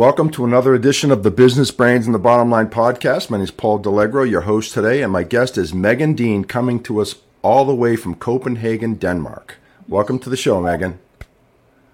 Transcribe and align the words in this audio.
Welcome 0.00 0.30
to 0.30 0.46
another 0.46 0.72
edition 0.72 1.10
of 1.10 1.24
the 1.24 1.30
Business 1.30 1.70
Brains 1.70 2.06
and 2.06 2.14
the 2.14 2.18
Bottom 2.18 2.48
Line 2.48 2.70
podcast. 2.70 3.28
My 3.28 3.36
name 3.36 3.44
is 3.44 3.50
Paul 3.50 3.78
Delegro, 3.78 4.24
your 4.24 4.40
host 4.40 4.72
today, 4.72 5.02
and 5.02 5.12
my 5.12 5.24
guest 5.24 5.58
is 5.58 5.74
Megan 5.74 6.14
Dean, 6.14 6.46
coming 6.46 6.82
to 6.84 7.02
us 7.02 7.16
all 7.42 7.66
the 7.66 7.74
way 7.74 7.96
from 7.96 8.14
Copenhagen, 8.14 8.94
Denmark. 8.94 9.58
Welcome 9.86 10.18
to 10.20 10.30
the 10.30 10.38
show, 10.38 10.58
Megan. 10.58 10.98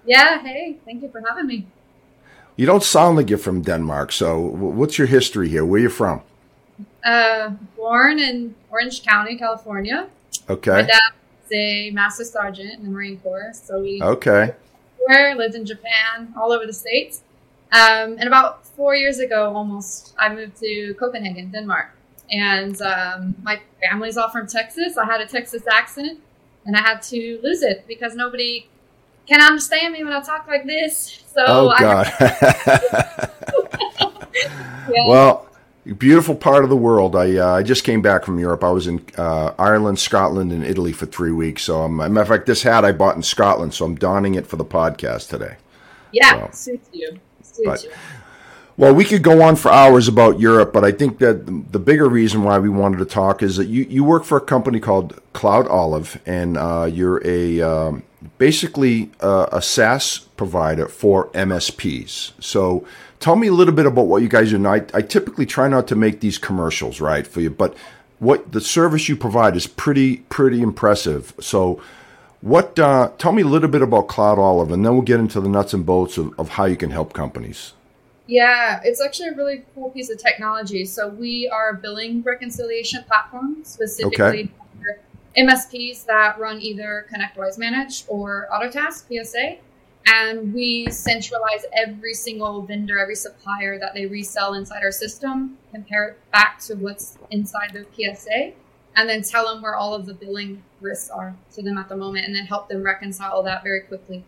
Yeah, 0.05 0.41
hey, 0.41 0.77
thank 0.85 1.03
you 1.03 1.09
for 1.09 1.21
having 1.27 1.47
me. 1.47 1.67
You 2.55 2.65
don't 2.65 2.81
sound 2.81 3.17
like 3.17 3.29
you're 3.29 3.37
from 3.37 3.61
Denmark, 3.61 4.13
so 4.13 4.39
what's 4.39 4.97
your 4.97 5.07
history 5.07 5.49
here? 5.49 5.65
Where 5.65 5.77
are 5.77 5.83
you 5.83 5.89
from? 5.89 6.21
Uh, 7.03 7.49
born 7.75 8.19
in 8.19 8.55
Orange 8.69 9.03
County, 9.03 9.37
California. 9.37 10.07
Okay. 10.49 10.71
My 10.71 10.81
dad 10.83 11.11
was 11.43 11.51
a 11.51 11.91
master 11.91 12.23
sergeant 12.23 12.71
in 12.71 12.85
the 12.85 12.89
Marine 12.89 13.19
Corps, 13.19 13.51
so 13.51 13.81
we 13.81 14.01
okay. 14.01 14.53
lived 15.09 15.55
in 15.55 15.65
Japan, 15.65 16.33
all 16.37 16.53
over 16.53 16.65
the 16.65 16.71
states. 16.71 17.23
Um, 17.71 18.17
and 18.17 18.23
about 18.23 18.65
four 18.65 18.95
years 18.95 19.19
ago, 19.19 19.53
almost, 19.53 20.15
I 20.17 20.33
moved 20.33 20.57
to 20.57 20.93
Copenhagen, 20.95 21.51
Denmark. 21.51 21.91
And 22.31 22.81
um, 22.81 23.35
my 23.43 23.61
family's 23.81 24.17
all 24.17 24.29
from 24.29 24.47
Texas. 24.47 24.97
I 24.97 25.05
had 25.05 25.21
a 25.21 25.25
Texas 25.25 25.63
accent, 25.71 26.19
and 26.65 26.75
I 26.75 26.81
had 26.81 27.01
to 27.03 27.39
lose 27.43 27.61
it 27.61 27.85
because 27.87 28.15
nobody 28.15 28.67
can 29.27 29.41
understand 29.41 29.93
me 29.93 30.03
when 30.03 30.13
I 30.13 30.21
talk 30.21 30.47
like 30.47 30.65
this. 30.65 31.23
So 31.33 31.43
oh 31.47 31.73
God. 31.79 32.11
yeah. 34.89 35.07
Well, 35.07 35.47
beautiful 35.97 36.35
part 36.35 36.63
of 36.63 36.69
the 36.69 36.75
world. 36.75 37.15
I 37.15 37.37
uh, 37.37 37.55
I 37.55 37.63
just 37.63 37.83
came 37.83 38.01
back 38.01 38.25
from 38.25 38.39
Europe. 38.39 38.63
I 38.63 38.71
was 38.71 38.87
in 38.87 39.05
uh, 39.17 39.53
Ireland, 39.57 39.99
Scotland, 39.99 40.51
and 40.51 40.65
Italy 40.65 40.91
for 40.91 41.05
three 41.05 41.31
weeks. 41.31 41.63
So, 41.63 41.83
um, 41.83 41.97
matter 41.97 42.21
of 42.21 42.27
fact, 42.27 42.45
this 42.45 42.63
hat 42.63 42.83
I 42.83 42.91
bought 42.91 43.15
in 43.15 43.23
Scotland, 43.23 43.73
so 43.73 43.85
I'm 43.85 43.95
donning 43.95 44.35
it 44.35 44.47
for 44.47 44.57
the 44.57 44.65
podcast 44.65 45.29
today. 45.29 45.57
Yeah, 46.11 46.49
so. 46.51 46.71
suits 46.73 46.89
you. 46.91 47.19
But, 47.63 47.85
well, 48.77 48.93
we 48.93 49.05
could 49.05 49.23
go 49.23 49.41
on 49.41 49.55
for 49.55 49.71
hours 49.71 50.07
about 50.07 50.39
Europe, 50.39 50.71
but 50.71 50.83
I 50.83 50.91
think 50.91 51.17
that 51.17 51.71
the 51.71 51.79
bigger 51.79 52.07
reason 52.07 52.43
why 52.43 52.59
we 52.59 52.69
wanted 52.69 52.97
to 52.99 53.05
talk 53.05 53.41
is 53.41 53.57
that 53.57 53.65
you, 53.65 53.83
you 53.89 54.03
work 54.03 54.23
for 54.23 54.37
a 54.37 54.41
company 54.41 54.79
called 54.79 55.19
Cloud 55.33 55.67
Olive, 55.67 56.21
and 56.27 56.57
uh, 56.57 56.87
you're 56.91 57.25
a 57.25 57.61
um, 57.61 58.03
basically 58.37 59.09
uh, 59.19 59.47
a 59.51 59.61
SaaS 59.61 60.19
provider 60.37 60.87
for 60.87 61.29
MSPs. 61.29 62.33
So, 62.39 62.85
tell 63.19 63.35
me 63.35 63.47
a 63.47 63.53
little 63.53 63.73
bit 63.73 63.87
about 63.87 64.05
what 64.05 64.21
you 64.21 64.29
guys 64.29 64.51
do. 64.51 64.59
Now, 64.59 64.73
I, 64.73 64.85
I 64.93 65.01
typically 65.01 65.47
try 65.47 65.67
not 65.67 65.87
to 65.87 65.95
make 65.95 66.19
these 66.19 66.37
commercials, 66.37 67.01
right, 67.01 67.25
for 67.25 67.41
you, 67.41 67.49
but 67.49 67.75
what 68.19 68.51
the 68.51 68.61
service 68.61 69.09
you 69.09 69.15
provide 69.15 69.55
is 69.55 69.67
pretty 69.67 70.17
pretty 70.29 70.61
impressive. 70.61 71.33
So, 71.39 71.81
what? 72.47 72.77
Uh, 72.79 73.11
tell 73.17 73.31
me 73.31 73.41
a 73.41 73.47
little 73.47 73.69
bit 73.69 73.81
about 73.81 74.07
Cloud 74.07 74.39
Olive, 74.39 74.71
and 74.71 74.85
then 74.85 74.93
we'll 74.93 75.01
get 75.01 75.19
into 75.19 75.41
the 75.41 75.49
nuts 75.49 75.73
and 75.73 75.85
bolts 75.85 76.17
of, 76.17 76.33
of 76.39 76.49
how 76.49 76.65
you 76.65 76.77
can 76.77 76.91
help 76.91 77.13
companies. 77.13 77.73
Yeah, 78.25 78.81
it's 78.83 79.01
actually 79.01 79.29
a 79.29 79.35
really 79.35 79.63
cool 79.73 79.89
piece 79.89 80.09
of 80.09 80.17
technology. 80.17 80.85
So 80.85 81.07
we 81.07 81.47
are 81.47 81.69
a 81.69 81.73
billing 81.75 82.23
reconciliation 82.23 83.03
platform 83.03 83.63
specifically 83.63 84.25
okay. 84.25 84.49
for 84.77 84.99
MSPs 85.37 86.05
that 86.05 86.37
run 86.37 86.61
either 86.61 87.07
ConnectWise 87.13 87.57
Manage 87.57 88.03
or 88.07 88.47
Autotask 88.51 89.05
PSA. 89.07 89.57
And 90.09 90.53
we 90.53 90.89
centralize 90.89 91.65
every 91.73 92.13
single 92.13 92.61
vendor, 92.61 92.97
every 92.97 93.15
supplier 93.15 93.77
that 93.79 93.93
they 93.93 94.05
resell 94.05 94.53
inside 94.53 94.83
our 94.83 94.91
system, 94.91 95.57
compare 95.71 96.09
it 96.09 96.31
back 96.31 96.59
to 96.61 96.75
what's 96.75 97.17
inside 97.29 97.73
their 97.73 97.85
PSA 97.93 98.53
and 98.97 99.07
then 99.07 99.21
tell 99.21 99.53
them 99.53 99.61
where 99.61 99.75
all 99.75 99.93
of 99.93 100.05
the 100.05 100.13
billing 100.13 100.63
risks 100.81 101.09
are 101.09 101.35
to 101.53 101.61
them 101.61 101.77
at 101.77 101.89
the 101.89 101.95
moment 101.95 102.25
and 102.25 102.35
then 102.35 102.45
help 102.45 102.69
them 102.69 102.83
reconcile 102.83 103.43
that 103.43 103.63
very 103.63 103.81
quickly. 103.81 104.23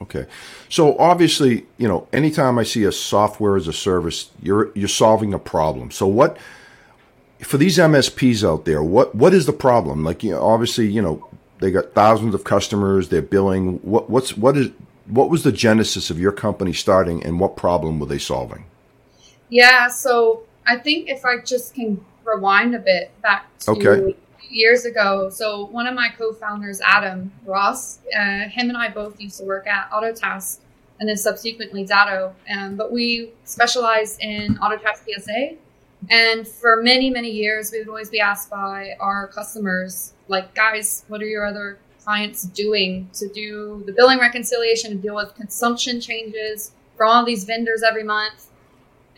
Okay. 0.00 0.26
So 0.68 0.96
obviously, 0.98 1.66
you 1.78 1.86
know, 1.86 2.08
anytime 2.12 2.58
I 2.58 2.64
see 2.64 2.84
a 2.84 2.92
software 2.92 3.56
as 3.56 3.68
a 3.68 3.72
service, 3.72 4.30
you're 4.42 4.72
you're 4.74 4.88
solving 4.88 5.32
a 5.32 5.38
problem. 5.38 5.90
So 5.90 6.06
what 6.06 6.38
for 7.40 7.58
these 7.58 7.78
MSPs 7.78 8.48
out 8.48 8.64
there, 8.64 8.82
what 8.82 9.14
what 9.14 9.34
is 9.34 9.46
the 9.46 9.52
problem? 9.52 10.04
Like, 10.04 10.22
you 10.22 10.32
know, 10.32 10.42
obviously, 10.42 10.88
you 10.88 11.02
know, 11.02 11.28
they 11.60 11.70
got 11.70 11.92
thousands 11.92 12.34
of 12.34 12.44
customers, 12.44 13.08
they're 13.08 13.22
billing. 13.22 13.78
What 13.78 14.10
what's 14.10 14.36
what 14.36 14.56
is 14.56 14.70
what 15.06 15.30
was 15.30 15.42
the 15.42 15.52
genesis 15.52 16.10
of 16.10 16.18
your 16.18 16.32
company 16.32 16.72
starting 16.72 17.22
and 17.24 17.38
what 17.38 17.56
problem 17.56 18.00
were 18.00 18.06
they 18.06 18.18
solving? 18.18 18.64
Yeah, 19.48 19.88
so 19.88 20.44
I 20.66 20.78
think 20.78 21.08
if 21.08 21.24
I 21.24 21.38
just 21.44 21.74
can 21.74 22.04
rewind 22.24 22.74
a 22.74 22.78
bit 22.78 23.10
back 23.20 23.46
to 23.60 23.72
okay. 23.72 24.16
Years 24.52 24.84
ago. 24.84 25.30
So 25.30 25.66
one 25.66 25.86
of 25.86 25.94
my 25.94 26.08
co-founders, 26.16 26.80
Adam 26.80 27.32
Ross, 27.44 27.98
uh, 28.16 28.48
him 28.48 28.68
and 28.68 28.76
I 28.76 28.88
both 28.88 29.20
used 29.20 29.38
to 29.38 29.44
work 29.44 29.66
at 29.66 29.90
Autotask 29.90 30.58
and 31.00 31.08
then 31.08 31.16
subsequently 31.16 31.84
Datto. 31.84 32.34
Um, 32.54 32.76
but 32.76 32.92
we 32.92 33.32
specialize 33.44 34.18
in 34.20 34.56
Autotask 34.58 35.04
PSA. 35.04 35.56
And 36.10 36.46
for 36.46 36.82
many, 36.82 37.10
many 37.10 37.30
years, 37.30 37.72
we 37.72 37.78
would 37.78 37.88
always 37.88 38.10
be 38.10 38.20
asked 38.20 38.50
by 38.50 38.96
our 39.00 39.28
customers, 39.28 40.12
like, 40.28 40.54
guys, 40.54 41.04
what 41.08 41.22
are 41.22 41.26
your 41.26 41.46
other 41.46 41.78
clients 42.04 42.42
doing 42.42 43.08
to 43.14 43.28
do 43.28 43.82
the 43.86 43.92
billing 43.92 44.18
reconciliation 44.18 44.90
and 44.92 45.02
deal 45.02 45.14
with 45.14 45.34
consumption 45.34 46.00
changes 46.00 46.72
from 46.96 47.08
all 47.08 47.24
these 47.24 47.44
vendors 47.44 47.82
every 47.82 48.02
month? 48.02 48.48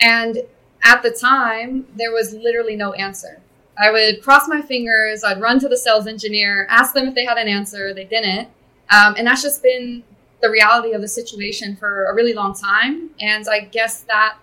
And 0.01 0.39
at 0.85 1.03
the 1.03 1.11
time, 1.11 1.87
there 1.97 2.13
was 2.13 2.35
literally 2.35 2.77
no 2.77 2.93
answer. 2.93 3.41
I 3.79 3.91
would 3.91 4.23
cross 4.23 4.49
my 4.49 4.63
fingers, 4.63 5.25
I'd 5.25 5.41
run 5.41 5.59
to 5.61 5.69
the 5.69 5.77
sales 5.77 6.07
engineer, 6.07 6.67
ask 6.71 6.95
them 6.95 7.09
if 7.09 7.15
they 7.15 7.25
had 7.25 7.39
an 7.39 7.49
answer. 7.49 7.93
They 7.93 8.05
didn't. 8.05 8.49
Um, 8.91 9.15
and 9.17 9.27
that's 9.27 9.43
just 9.43 9.63
been 9.63 10.05
the 10.43 10.51
reality 10.51 10.93
of 10.93 11.01
the 11.01 11.09
situation 11.09 11.77
for 11.77 12.05
a 12.05 12.15
really 12.15 12.35
long 12.35 12.55
time. 12.55 13.11
And 13.21 13.47
I 13.49 13.61
guess 13.61 14.03
that 14.03 14.37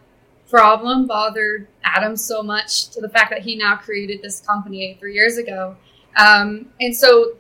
problem 0.49 1.07
bothered 1.07 1.67
Adam 1.83 2.17
so 2.17 2.43
much 2.43 2.89
to 2.89 2.99
the 2.99 3.07
fact 3.07 3.29
that 3.29 3.41
he 3.41 3.55
now 3.55 3.77
created 3.77 4.21
this 4.21 4.41
company 4.41 4.97
three 4.99 5.13
years 5.13 5.37
ago. 5.37 5.77
Um, 6.17 6.67
and 6.81 6.95
so 6.95 7.37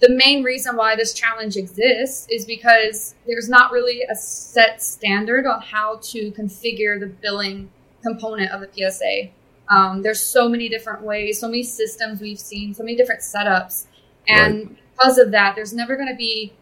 the 0.00 0.10
main 0.10 0.44
reason 0.44 0.76
why 0.76 0.94
this 0.94 1.12
challenge 1.12 1.56
exists 1.56 2.28
is 2.30 2.44
because 2.44 3.16
there's 3.26 3.48
not 3.48 3.72
really 3.72 4.02
a 4.08 4.14
set 4.14 4.80
standard 4.80 5.46
on 5.46 5.60
how 5.60 5.98
to 6.02 6.30
configure 6.32 7.00
the 7.00 7.06
billing 7.06 7.70
component 8.02 8.52
of 8.52 8.60
the 8.60 8.68
PSA. 8.72 9.30
Um, 9.70 10.02
there's 10.02 10.20
so 10.20 10.48
many 10.48 10.68
different 10.68 11.02
ways, 11.02 11.40
so 11.40 11.48
many 11.48 11.62
systems 11.62 12.20
we've 12.20 12.38
seen, 12.38 12.74
so 12.74 12.82
many 12.82 12.96
different 12.96 13.20
setups. 13.20 13.86
And 14.26 14.56
right. 14.56 14.78
because 14.92 15.18
of 15.18 15.30
that, 15.32 15.54
there's 15.56 15.72
never 15.72 15.96
going 15.96 16.08
to 16.08 16.16
be 16.16 16.52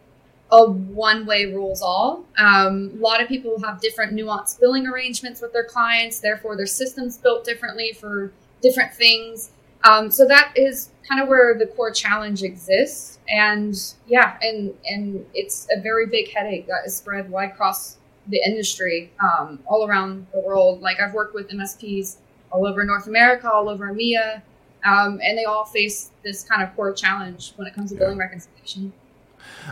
a 0.51 0.69
one 0.69 1.25
way 1.25 1.45
rules 1.45 1.81
all. 1.81 2.25
Um, 2.37 2.91
a 2.95 3.01
lot 3.01 3.21
of 3.21 3.27
people 3.27 3.61
have 3.63 3.81
different 3.81 4.13
nuanced 4.13 4.59
billing 4.59 4.87
arrangements 4.87 5.41
with 5.41 5.53
their 5.53 5.65
clients, 5.65 6.19
therefore, 6.19 6.55
their 6.55 6.65
systems 6.65 7.17
built 7.17 7.43
differently 7.43 7.93
for 7.93 8.31
different 8.61 8.93
things. 8.93 9.51
Um, 9.83 10.09
so 10.09 10.27
that 10.27 10.53
is 10.55 10.89
kind 11.07 11.21
of 11.21 11.27
where 11.27 11.57
the 11.57 11.67
core 11.67 11.91
challenge 11.91 12.43
exists. 12.43 13.19
And 13.29 13.75
yeah, 14.07 14.37
and, 14.41 14.73
and 14.85 15.25
it's 15.33 15.67
a 15.75 15.79
very 15.79 16.07
big 16.07 16.31
headache 16.33 16.67
that 16.67 16.83
is 16.85 16.95
spread 16.95 17.29
wide 17.29 17.51
across 17.51 17.97
the 18.27 18.41
industry 18.45 19.11
um, 19.21 19.59
all 19.67 19.87
around 19.87 20.27
the 20.33 20.39
world. 20.39 20.81
Like 20.81 20.99
I've 20.99 21.13
worked 21.13 21.33
with 21.33 21.49
MSPs 21.49 22.17
all 22.51 22.65
over 22.65 22.83
North 22.83 23.07
America, 23.07 23.51
all 23.51 23.69
over 23.69 23.91
EMEA, 23.91 24.41
um, 24.85 25.19
and 25.23 25.37
they 25.37 25.45
all 25.45 25.65
face 25.65 26.11
this 26.23 26.43
kind 26.43 26.63
of 26.63 26.75
core 26.75 26.93
challenge 26.93 27.53
when 27.55 27.67
it 27.67 27.73
comes 27.73 27.91
to 27.91 27.95
yeah. 27.95 27.99
billing 27.99 28.17
reconciliation. 28.17 28.93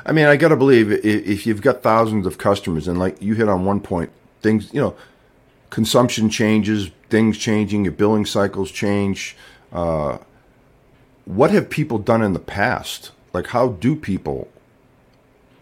I 0.05 0.11
mean, 0.11 0.25
I 0.25 0.35
got 0.35 0.49
to 0.49 0.55
believe 0.55 0.91
if 0.91 1.45
you've 1.45 1.61
got 1.61 1.81
thousands 1.81 2.25
of 2.25 2.37
customers, 2.37 2.87
and 2.87 2.99
like 2.99 3.21
you 3.21 3.35
hit 3.35 3.49
on 3.49 3.65
one 3.65 3.79
point, 3.79 4.11
things 4.41 4.73
you 4.73 4.81
know, 4.81 4.95
consumption 5.69 6.29
changes, 6.29 6.91
things 7.09 7.37
changing, 7.37 7.85
your 7.85 7.93
billing 7.93 8.25
cycles 8.25 8.71
change. 8.71 9.35
Uh, 9.71 10.17
what 11.25 11.51
have 11.51 11.69
people 11.69 11.97
done 11.97 12.21
in 12.21 12.33
the 12.33 12.39
past? 12.39 13.11
Like, 13.33 13.47
how 13.47 13.69
do 13.69 13.95
people 13.95 14.47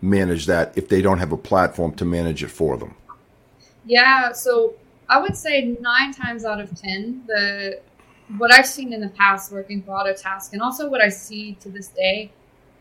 manage 0.02 0.46
that 0.46 0.78
if 0.78 0.90
they 0.90 1.02
don't 1.02 1.20
have 1.20 1.32
a 1.32 1.38
platform 1.38 1.96
to 1.96 2.06
manage 2.06 2.44
it 2.44 2.50
for 2.50 2.78
them? 2.78 2.96
Yeah, 3.86 4.34
so 4.34 4.76
I 5.10 5.22
would 5.22 5.36
say 5.36 5.78
nine 5.80 6.14
times 6.14 6.46
out 6.46 6.60
of 6.60 6.80
ten, 6.80 7.24
the 7.28 7.80
what 8.38 8.52
I've 8.52 8.68
seen 8.68 8.94
in 8.94 9.02
the 9.02 9.10
past 9.10 9.52
working 9.52 9.82
for 9.82 9.92
Autotask, 9.92 10.54
and 10.54 10.62
also 10.62 10.90
what 10.90 11.02
I 11.02 11.10
see 11.10 11.54
to 11.62 11.70
this 11.70 11.90
day, 11.90 12.32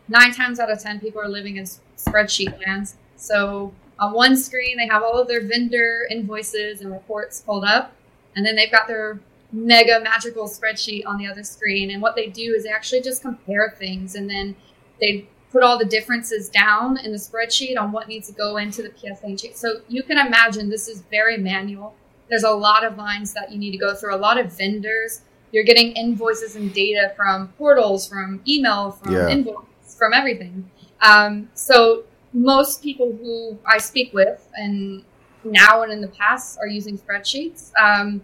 nine 0.07 0.33
times 0.33 0.59
out 0.59 0.71
of 0.71 0.79
ten, 0.79 0.99
people 0.99 1.21
are 1.21 1.27
living 1.27 1.57
in 1.57 1.65
spreadsheet 1.97 2.65
lands. 2.65 2.95
So 3.17 3.73
on 3.99 4.13
one 4.13 4.35
screen, 4.35 4.77
they 4.77 4.87
have 4.87 5.03
all 5.03 5.19
of 5.19 5.27
their 5.27 5.45
vendor 5.45 6.07
invoices 6.09 6.81
and 6.81 6.91
reports 6.91 7.41
pulled 7.41 7.65
up, 7.65 7.93
and 8.35 8.45
then 8.45 8.55
they've 8.55 8.71
got 8.71 8.87
their 8.87 9.19
mega 9.51 9.99
magical 10.01 10.47
spreadsheet 10.47 11.05
on 11.05 11.17
the 11.17 11.27
other 11.27 11.43
screen. 11.43 11.91
And 11.91 12.01
what 12.01 12.15
they 12.15 12.27
do 12.27 12.53
is 12.55 12.63
they 12.63 12.69
actually 12.69 13.01
just 13.01 13.21
compare 13.21 13.75
things, 13.77 14.15
and 14.15 14.29
then 14.29 14.55
they 14.99 15.27
put 15.51 15.61
all 15.61 15.77
the 15.77 15.85
differences 15.85 16.49
down 16.49 16.97
in 16.97 17.11
the 17.11 17.17
spreadsheet 17.17 17.79
on 17.79 17.91
what 17.91 18.07
needs 18.07 18.27
to 18.27 18.33
go 18.33 18.57
into 18.57 18.81
the 18.81 18.91
PSA. 18.97 19.55
So 19.55 19.81
you 19.87 20.01
can 20.01 20.17
imagine 20.17 20.69
this 20.69 20.87
is 20.87 21.03
very 21.11 21.37
manual. 21.37 21.93
There's 22.29 22.43
a 22.43 22.51
lot 22.51 22.83
of 22.83 22.97
lines 22.97 23.33
that 23.33 23.51
you 23.51 23.57
need 23.57 23.71
to 23.71 23.77
go 23.77 23.93
through, 23.93 24.15
a 24.15 24.17
lot 24.17 24.39
of 24.39 24.51
vendors. 24.51 25.21
You're 25.51 25.63
getting 25.63 25.91
invoices 25.93 26.55
and 26.55 26.73
data 26.73 27.13
from 27.15 27.49
portals, 27.59 28.07
from 28.07 28.41
email, 28.47 28.91
from 28.91 29.13
yeah. 29.13 29.29
invoice, 29.29 29.95
from 29.97 30.13
everything. 30.13 30.69
Um, 31.01 31.49
so 31.53 32.05
most 32.33 32.81
people 32.81 33.11
who 33.11 33.57
I 33.65 33.77
speak 33.77 34.13
with 34.13 34.47
and 34.55 35.03
now 35.43 35.83
and 35.83 35.91
in 35.91 36.01
the 36.01 36.07
past 36.07 36.57
are 36.59 36.67
using 36.67 36.97
spreadsheets. 36.97 37.71
Um, 37.79 38.21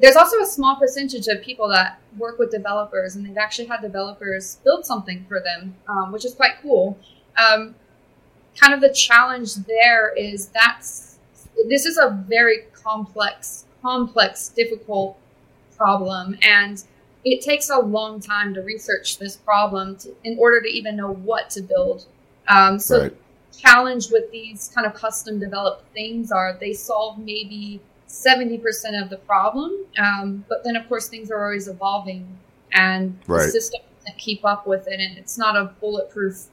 there's 0.00 0.16
also 0.16 0.40
a 0.40 0.46
small 0.46 0.76
percentage 0.76 1.26
of 1.26 1.42
people 1.42 1.68
that 1.70 2.00
work 2.18 2.38
with 2.38 2.50
developers 2.50 3.16
and 3.16 3.26
they've 3.26 3.36
actually 3.36 3.66
had 3.66 3.80
developers 3.80 4.58
build 4.64 4.84
something 4.84 5.24
for 5.26 5.40
them, 5.40 5.74
um, 5.88 6.12
which 6.12 6.24
is 6.24 6.34
quite 6.34 6.52
cool. 6.62 6.98
Um, 7.36 7.74
kind 8.56 8.74
of 8.74 8.80
the 8.80 8.92
challenge 8.92 9.54
there 9.66 10.14
is 10.14 10.48
that's 10.48 11.07
this 11.68 11.86
is 11.86 11.98
a 11.98 12.10
very 12.28 12.64
complex, 12.72 13.64
complex, 13.82 14.48
difficult 14.48 15.18
problem, 15.76 16.36
and 16.42 16.82
it 17.24 17.42
takes 17.42 17.70
a 17.70 17.78
long 17.78 18.20
time 18.20 18.54
to 18.54 18.62
research 18.62 19.18
this 19.18 19.36
problem 19.36 19.96
to, 19.96 20.14
in 20.24 20.38
order 20.38 20.60
to 20.60 20.68
even 20.68 20.96
know 20.96 21.12
what 21.12 21.50
to 21.50 21.62
build. 21.62 22.06
Um, 22.48 22.78
so, 22.78 23.02
right. 23.02 23.16
challenge 23.56 24.10
with 24.10 24.30
these 24.30 24.70
kind 24.74 24.86
of 24.86 24.94
custom 24.94 25.38
developed 25.38 25.92
things 25.92 26.32
are 26.32 26.56
they 26.58 26.72
solve 26.72 27.18
maybe 27.18 27.80
70% 28.08 29.02
of 29.02 29.10
the 29.10 29.18
problem. 29.18 29.84
Um, 29.98 30.44
but 30.48 30.64
then, 30.64 30.76
of 30.76 30.88
course, 30.88 31.08
things 31.08 31.30
are 31.30 31.44
always 31.44 31.68
evolving 31.68 32.26
and 32.72 33.18
right. 33.26 33.44
the 33.44 33.50
system 33.50 33.80
doesn't 33.98 34.18
keep 34.18 34.44
up 34.44 34.66
with 34.66 34.86
it. 34.88 35.00
And 35.00 35.18
it's 35.18 35.38
not 35.38 35.56
a 35.56 35.66
bulletproof 35.80 36.46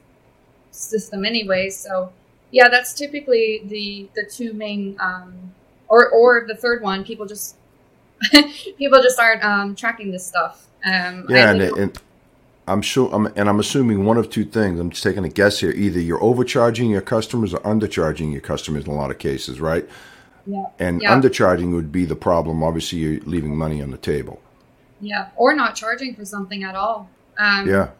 system 0.70 1.24
anyway. 1.24 1.70
So, 1.70 2.12
yeah, 2.50 2.68
that's 2.68 2.94
typically 2.94 3.62
the, 3.64 4.08
the 4.14 4.24
two 4.24 4.52
main, 4.52 4.96
um, 5.00 5.54
or, 5.88 6.08
or 6.10 6.44
the 6.46 6.54
third 6.54 6.82
one, 6.82 7.04
people 7.04 7.26
just, 7.26 7.56
people 8.78 9.02
just 9.02 9.18
aren't 9.18 9.44
um, 9.44 9.74
tracking 9.74 10.10
this 10.10 10.26
stuff. 10.26 10.66
Um, 10.84 11.26
yeah, 11.28 11.50
and, 11.50 11.62
and, 11.62 11.98
I'm 12.68 12.82
sure, 12.82 13.08
I'm, 13.12 13.26
and 13.36 13.48
I'm 13.48 13.60
assuming 13.60 14.04
one 14.04 14.16
of 14.16 14.28
two 14.28 14.44
things. 14.44 14.80
I'm 14.80 14.90
just 14.90 15.02
taking 15.02 15.24
a 15.24 15.28
guess 15.28 15.60
here. 15.60 15.70
Either 15.70 16.00
you're 16.00 16.22
overcharging 16.22 16.90
your 16.90 17.00
customers 17.00 17.54
or 17.54 17.60
undercharging 17.60 18.32
your 18.32 18.40
customers 18.40 18.84
in 18.84 18.90
a 18.90 18.94
lot 18.94 19.10
of 19.10 19.18
cases, 19.18 19.60
right? 19.60 19.88
Yeah. 20.46 20.66
And 20.78 21.00
yeah. 21.00 21.12
undercharging 21.12 21.72
would 21.74 21.92
be 21.92 22.04
the 22.04 22.16
problem. 22.16 22.62
Obviously, 22.62 22.98
you're 22.98 23.20
leaving 23.20 23.56
money 23.56 23.80
on 23.82 23.90
the 23.90 23.96
table. 23.96 24.40
Yeah, 25.00 25.28
or 25.36 25.54
not 25.54 25.74
charging 25.74 26.14
for 26.14 26.24
something 26.24 26.64
at 26.64 26.74
all. 26.74 27.08
Um, 27.38 27.68
yeah. 27.68 27.90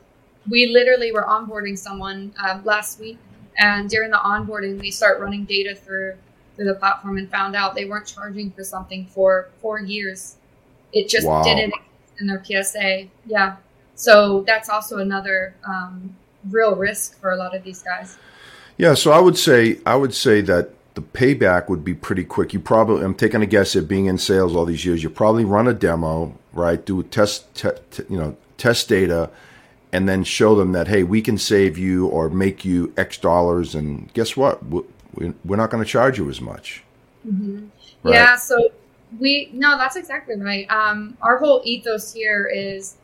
We 0.49 0.67
literally 0.67 1.13
were 1.13 1.25
onboarding 1.25 1.77
someone 1.79 2.33
uh, 2.41 2.61
last 2.65 2.99
week, 2.99 3.19
and 3.59 3.89
during 3.89 4.11
the 4.11 4.19
onboarding, 4.19 4.81
we 4.81 4.91
start 4.91 5.21
running 5.21 5.45
data 5.45 5.75
through 5.75 6.15
through 6.57 6.65
the 6.65 6.75
platform 6.75 7.19
and 7.19 7.31
found 7.31 7.55
out 7.55 7.75
they 7.75 7.85
weren't 7.85 8.07
charging 8.07 8.51
for 8.51 8.65
something 8.65 9.07
for 9.07 9.51
four 9.61 9.79
years. 9.79 10.37
It 10.93 11.09
just 11.09 11.27
wow. 11.27 11.43
didn't 11.43 11.75
exist 11.75 12.21
in 12.21 12.27
their 12.27 12.43
PSA. 12.43 13.09
Yeah. 13.27 13.57
So 13.95 14.43
that's 14.47 14.71
also 14.71 14.99
another 14.99 15.55
um, 15.69 16.17
real 16.51 16.75
risk 16.75 17.21
for 17.21 17.31
a 17.33 17.37
lot 17.37 17.55
of 17.55 17.63
these 17.63 17.83
guys. 17.83 18.17
Yeah. 18.79 18.95
So 18.95 19.13
I 19.13 19.21
would 19.21 19.37
say 19.37 19.79
I 19.85 19.97
would 19.97 20.15
say 20.15 20.41
that 20.43 20.71
the 20.97 21.03
payback 21.03 21.69
would 21.69 21.85
be 21.85 21.95
pretty 21.95 22.25
quick. 22.25 22.55
You 22.55 22.59
probably, 22.59 23.05
I'm 23.05 23.15
taking 23.15 23.43
a 23.43 23.47
guess 23.47 23.77
at 23.77 23.87
being 23.87 24.07
in 24.07 24.17
sales 24.17 24.57
all 24.57 24.65
these 24.65 24.87
years, 24.87 25.03
you 25.03 25.11
probably 25.11 25.45
run 25.45 25.69
a 25.69 25.75
demo, 25.75 26.35
right? 26.55 26.83
Do 26.83 26.99
a 27.01 27.05
test, 27.05 27.55
te, 27.55 27.69
te, 27.91 28.05
you 28.09 28.17
know, 28.17 28.35
test 28.57 28.89
data, 28.89 29.29
and 29.93 30.09
then 30.09 30.25
show 30.25 30.55
them 30.55 30.73
that 30.73 30.89
hey, 30.89 31.03
we 31.03 31.23
can 31.23 31.39
save 31.39 31.79
you 31.79 32.07
or 32.09 32.29
make 32.29 32.65
you 32.65 32.93
X 32.97 33.19
dollars, 33.19 33.75
and 33.75 34.13
guess 34.15 34.37
what? 34.37 34.61
We're 34.65 35.57
not 35.57 35.71
going 35.71 35.83
to 35.83 35.89
charge 35.89 36.19
you 36.19 36.29
as 36.29 36.41
much. 36.41 36.83
Mm-hmm. 37.27 37.67
Right? 38.03 38.15
Yeah. 38.15 38.37
So 38.37 38.71
we 39.19 39.51
no, 39.53 39.79
that's 39.79 39.97
exactly 39.97 40.37
right. 40.37 40.71
Um, 40.71 41.17
our 41.23 41.39
whole 41.39 41.63
ethos 41.65 42.13
here 42.13 42.47
is 42.47 42.97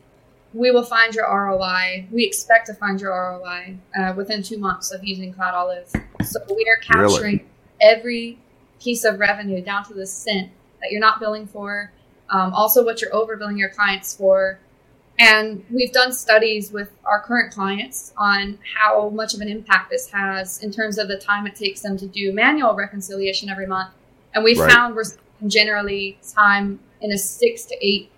we 0.53 0.69
will 0.69 0.83
find 0.83 1.15
your 1.15 1.25
ROI. 1.25 2.07
We 2.11 2.25
expect 2.25 2.67
to 2.67 2.75
find 2.75 3.01
your 3.01 3.11
ROI 3.11 3.77
uh, 3.97 4.13
within 4.15 4.43
two 4.43 4.59
months 4.59 4.91
of 4.91 5.03
using 5.03 5.33
Cloud 5.33 5.55
Olive. 5.55 5.89
So 6.23 6.39
we 6.47 6.65
are 6.69 6.77
capturing. 6.81 7.37
Really? 7.37 7.47
every 7.83 8.39
piece 8.81 9.03
of 9.03 9.19
revenue 9.19 9.61
down 9.61 9.83
to 9.85 9.93
the 9.93 10.07
cent 10.07 10.49
that 10.81 10.91
you're 10.91 11.01
not 11.01 11.19
billing 11.19 11.45
for, 11.45 11.91
um, 12.29 12.53
also 12.53 12.83
what 12.83 13.01
you're 13.01 13.11
overbilling 13.11 13.59
your 13.59 13.69
clients 13.69 14.15
for. 14.15 14.59
And 15.19 15.63
we've 15.69 15.91
done 15.91 16.11
studies 16.11 16.71
with 16.71 16.89
our 17.05 17.21
current 17.21 17.53
clients 17.53 18.13
on 18.17 18.57
how 18.75 19.09
much 19.09 19.33
of 19.33 19.41
an 19.41 19.47
impact 19.47 19.91
this 19.91 20.09
has 20.09 20.63
in 20.63 20.71
terms 20.71 20.97
of 20.97 21.07
the 21.07 21.17
time 21.17 21.45
it 21.45 21.55
takes 21.55 21.81
them 21.81 21.97
to 21.97 22.07
do 22.07 22.33
manual 22.33 22.73
reconciliation 22.73 23.49
every 23.49 23.67
month. 23.67 23.91
And 24.33 24.43
we 24.43 24.57
right. 24.57 24.71
found 24.71 24.95
we're 24.95 25.03
generally 25.47 26.17
time 26.35 26.79
in 27.01 27.11
a 27.11 27.17
six 27.17 27.65
to 27.65 27.77
eight 27.85 28.09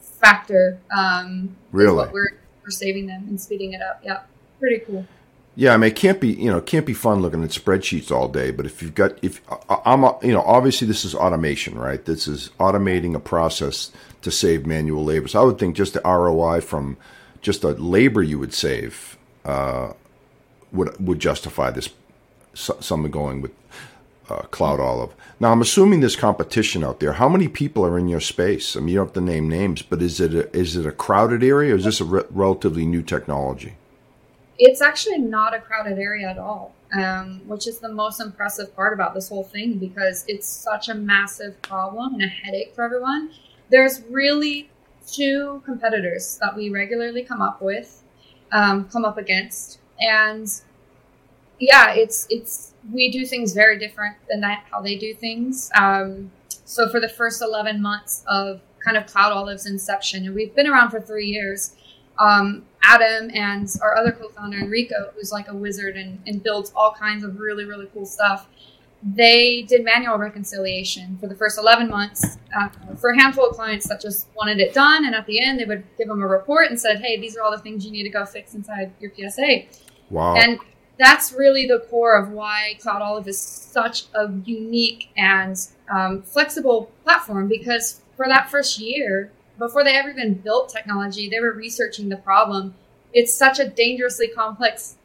factor. 0.00 0.78
Um, 0.94 1.56
really? 1.70 2.08
We're, 2.12 2.38
we're 2.62 2.70
saving 2.70 3.06
them 3.06 3.24
and 3.28 3.40
speeding 3.40 3.72
it 3.72 3.80
up. 3.80 4.00
Yeah. 4.04 4.22
Pretty 4.60 4.84
cool. 4.84 5.06
Yeah, 5.54 5.74
I 5.74 5.76
mean, 5.76 5.90
it 5.90 5.96
can't 5.96 6.20
be 6.20 6.28
you 6.28 6.50
know 6.50 6.58
it 6.58 6.66
can't 6.66 6.86
be 6.86 6.94
fun 6.94 7.20
looking 7.20 7.44
at 7.44 7.50
spreadsheets 7.50 8.10
all 8.10 8.28
day. 8.28 8.50
But 8.50 8.64
if 8.64 8.82
you've 8.82 8.94
got 8.94 9.18
if 9.22 9.42
I'm 9.68 10.02
you 10.22 10.32
know 10.32 10.42
obviously 10.42 10.86
this 10.86 11.04
is 11.04 11.14
automation, 11.14 11.78
right? 11.78 12.02
This 12.04 12.26
is 12.26 12.50
automating 12.58 13.14
a 13.14 13.20
process 13.20 13.92
to 14.22 14.30
save 14.30 14.66
manual 14.66 15.04
labor. 15.04 15.28
So 15.28 15.42
I 15.42 15.44
would 15.44 15.58
think 15.58 15.76
just 15.76 15.92
the 15.92 16.00
ROI 16.04 16.62
from 16.62 16.96
just 17.42 17.62
the 17.62 17.72
labor 17.74 18.22
you 18.22 18.38
would 18.38 18.54
save 18.54 19.18
uh, 19.44 19.92
would 20.72 20.98
would 21.06 21.18
justify 21.18 21.70
this 21.70 21.90
someone 22.54 23.10
going 23.10 23.42
with 23.42 23.52
uh, 24.30 24.42
Cloud 24.50 24.80
Olive. 24.80 25.14
Now 25.38 25.52
I'm 25.52 25.60
assuming 25.60 26.00
there's 26.00 26.16
competition 26.16 26.82
out 26.82 27.00
there. 27.00 27.14
How 27.14 27.28
many 27.28 27.48
people 27.48 27.84
are 27.84 27.98
in 27.98 28.08
your 28.08 28.20
space? 28.20 28.74
I 28.74 28.80
mean, 28.80 28.88
you 28.88 28.96
don't 28.96 29.08
have 29.08 29.14
to 29.14 29.20
name 29.20 29.50
names, 29.50 29.82
but 29.82 30.00
is 30.00 30.18
it 30.18 30.34
a, 30.34 30.56
is 30.56 30.76
it 30.76 30.86
a 30.86 30.92
crowded 30.92 31.42
area 31.44 31.74
or 31.74 31.76
is 31.76 31.84
this 31.84 32.00
a 32.00 32.04
re- 32.04 32.24
relatively 32.30 32.86
new 32.86 33.02
technology? 33.02 33.74
It's 34.64 34.80
actually 34.80 35.18
not 35.18 35.54
a 35.54 35.60
crowded 35.60 35.98
area 35.98 36.28
at 36.28 36.38
all, 36.38 36.72
um, 36.96 37.40
which 37.46 37.66
is 37.66 37.80
the 37.80 37.88
most 37.88 38.20
impressive 38.20 38.74
part 38.76 38.92
about 38.92 39.12
this 39.12 39.28
whole 39.28 39.42
thing 39.42 39.76
because 39.76 40.24
it's 40.28 40.46
such 40.46 40.88
a 40.88 40.94
massive 40.94 41.60
problem 41.62 42.14
and 42.14 42.22
a 42.22 42.28
headache 42.28 42.72
for 42.72 42.84
everyone. 42.84 43.32
There's 43.70 44.02
really 44.08 44.70
two 45.04 45.62
competitors 45.64 46.38
that 46.40 46.54
we 46.54 46.70
regularly 46.70 47.24
come 47.24 47.42
up 47.42 47.60
with, 47.60 48.04
um, 48.52 48.88
come 48.88 49.04
up 49.04 49.18
against, 49.18 49.80
and 49.98 50.48
yeah, 51.58 51.94
it's 51.94 52.28
it's 52.30 52.72
we 52.92 53.10
do 53.10 53.26
things 53.26 53.54
very 53.54 53.80
different 53.80 54.14
than 54.30 54.40
that 54.42 54.64
how 54.70 54.80
they 54.80 54.94
do 54.94 55.12
things. 55.12 55.72
Um, 55.76 56.30
so 56.64 56.88
for 56.88 57.00
the 57.00 57.08
first 57.08 57.42
11 57.42 57.82
months 57.82 58.22
of 58.28 58.60
kind 58.84 58.96
of 58.96 59.06
Cloud 59.06 59.32
Olive's 59.32 59.66
inception, 59.66 60.24
and 60.24 60.36
we've 60.36 60.54
been 60.54 60.68
around 60.68 60.90
for 60.90 61.00
three 61.00 61.26
years 61.26 61.74
um, 62.18 62.64
Adam 62.82 63.30
and 63.34 63.68
our 63.80 63.96
other 63.96 64.12
co-founder 64.12 64.58
Enrico, 64.58 65.12
who's 65.14 65.32
like 65.32 65.48
a 65.48 65.54
wizard 65.54 65.96
and, 65.96 66.20
and 66.26 66.42
builds 66.42 66.72
all 66.74 66.92
kinds 66.92 67.24
of 67.24 67.38
really 67.38 67.64
really 67.64 67.86
cool 67.92 68.06
stuff. 68.06 68.48
They 69.04 69.62
did 69.62 69.84
manual 69.84 70.16
reconciliation 70.16 71.18
for 71.20 71.26
the 71.26 71.34
first 71.34 71.58
11 71.58 71.90
months 71.90 72.38
uh, 72.56 72.68
for 72.96 73.10
a 73.10 73.20
handful 73.20 73.48
of 73.48 73.56
clients 73.56 73.88
that 73.88 74.00
just 74.00 74.28
wanted 74.36 74.60
it 74.60 74.72
done. 74.74 75.04
And 75.04 75.12
at 75.12 75.26
the 75.26 75.42
end, 75.42 75.58
they 75.58 75.64
would 75.64 75.82
give 75.98 76.06
them 76.06 76.22
a 76.22 76.26
report 76.26 76.70
and 76.70 76.80
said, 76.80 77.00
"Hey, 77.00 77.20
these 77.20 77.36
are 77.36 77.42
all 77.42 77.50
the 77.50 77.58
things 77.58 77.84
you 77.84 77.90
need 77.90 78.04
to 78.04 78.10
go 78.10 78.24
fix 78.24 78.54
inside 78.54 78.92
your 79.00 79.10
PSA." 79.14 79.64
Wow! 80.10 80.36
And 80.36 80.58
that's 80.98 81.32
really 81.32 81.66
the 81.66 81.80
core 81.90 82.16
of 82.16 82.30
why 82.30 82.76
Cloud 82.80 83.02
Olive 83.02 83.26
is 83.26 83.40
such 83.40 84.04
a 84.14 84.32
unique 84.44 85.08
and 85.16 85.56
um, 85.90 86.22
flexible 86.22 86.92
platform 87.02 87.48
because 87.48 88.02
for 88.16 88.26
that 88.28 88.50
first 88.50 88.78
year, 88.78 89.32
before 89.62 89.84
they 89.84 89.96
ever 89.96 90.10
even 90.10 90.34
built 90.34 90.68
technology, 90.68 91.28
they 91.28 91.38
were 91.38 91.52
researching 91.52 92.08
the 92.08 92.16
problem. 92.16 92.74
It's 93.12 93.32
such 93.32 93.60
a 93.60 93.68
dangerously 93.68 94.28
complex 94.28 94.96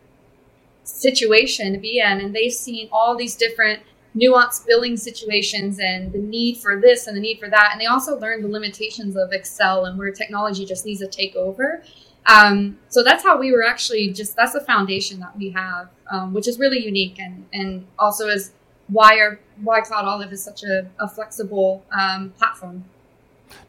situation 0.84 1.74
to 1.74 1.80
be 1.80 2.00
in, 2.00 2.20
and 2.22 2.36
they've 2.36 2.52
seen 2.52 2.90
all 2.92 3.16
these 3.16 3.36
different 3.36 3.84
nuanced 4.16 4.66
billing 4.66 4.98
situations 4.98 5.80
and 5.80 6.12
the 6.12 6.18
need 6.18 6.58
for 6.58 6.80
this 6.80 7.06
and 7.06 7.16
the 7.16 7.22
need 7.22 7.40
for 7.40 7.50
that. 7.50 7.70
And 7.72 7.80
they 7.80 7.86
also 7.86 8.18
learned 8.20 8.44
the 8.44 8.48
limitations 8.48 9.16
of 9.16 9.32
Excel 9.32 9.86
and 9.86 9.98
where 9.98 10.12
technology 10.12 10.66
just 10.66 10.86
needs 10.86 11.02
to 11.02 11.08
take 11.08 11.36
over. 11.36 11.84
Um, 12.26 12.80
so 12.90 13.04
that's 13.04 13.24
how 13.24 13.38
we 13.38 13.52
were 13.52 13.64
actually 13.64 14.12
just 14.12 14.36
that's 14.36 14.54
the 14.54 14.62
foundation 14.62 15.20
that 15.20 15.38
we 15.38 15.52
have, 15.52 15.90
um, 16.12 16.34
which 16.34 16.48
is 16.48 16.58
really 16.58 16.84
unique 16.84 17.20
and 17.20 17.46
and 17.54 17.86
also 18.00 18.28
is 18.28 18.54
why 18.88 19.20
our 19.20 19.40
why 19.62 19.82
Cloud 19.82 20.06
Olive 20.06 20.32
is 20.32 20.44
such 20.44 20.64
a, 20.64 20.88
a 21.00 21.08
flexible 21.08 21.86
um, 21.92 22.32
platform. 22.32 22.84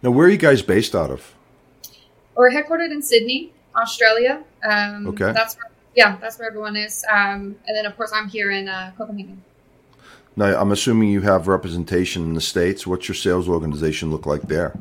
Now, 0.03 0.11
where 0.11 0.27
are 0.27 0.31
you 0.31 0.37
guys 0.37 0.63
based 0.63 0.95
out 0.95 1.11
of? 1.11 1.35
We're 2.35 2.51
headquartered 2.51 2.91
in 2.91 3.03
Sydney, 3.03 3.53
Australia. 3.77 4.45
Um, 4.69 5.09
okay. 5.09 5.33
That's 5.33 5.57
where, 5.57 5.71
yeah, 5.97 6.17
that's 6.21 6.39
where 6.39 6.49
everyone 6.49 6.77
is. 6.77 7.05
Um, 7.11 7.57
and 7.67 7.77
then, 7.77 7.87
of 7.87 7.97
course, 7.97 8.13
I'm 8.15 8.29
here 8.29 8.51
in 8.51 8.69
uh, 8.69 8.93
Copenhagen. 8.97 9.43
Now, 10.37 10.61
I'm 10.61 10.71
assuming 10.71 11.11
you 11.11 11.23
have 11.23 11.49
representation 11.49 12.23
in 12.23 12.35
the 12.35 12.41
states. 12.41 12.87
What's 12.87 13.09
your 13.09 13.17
sales 13.17 13.49
organization 13.49 14.11
look 14.11 14.25
like 14.25 14.43
there? 14.43 14.79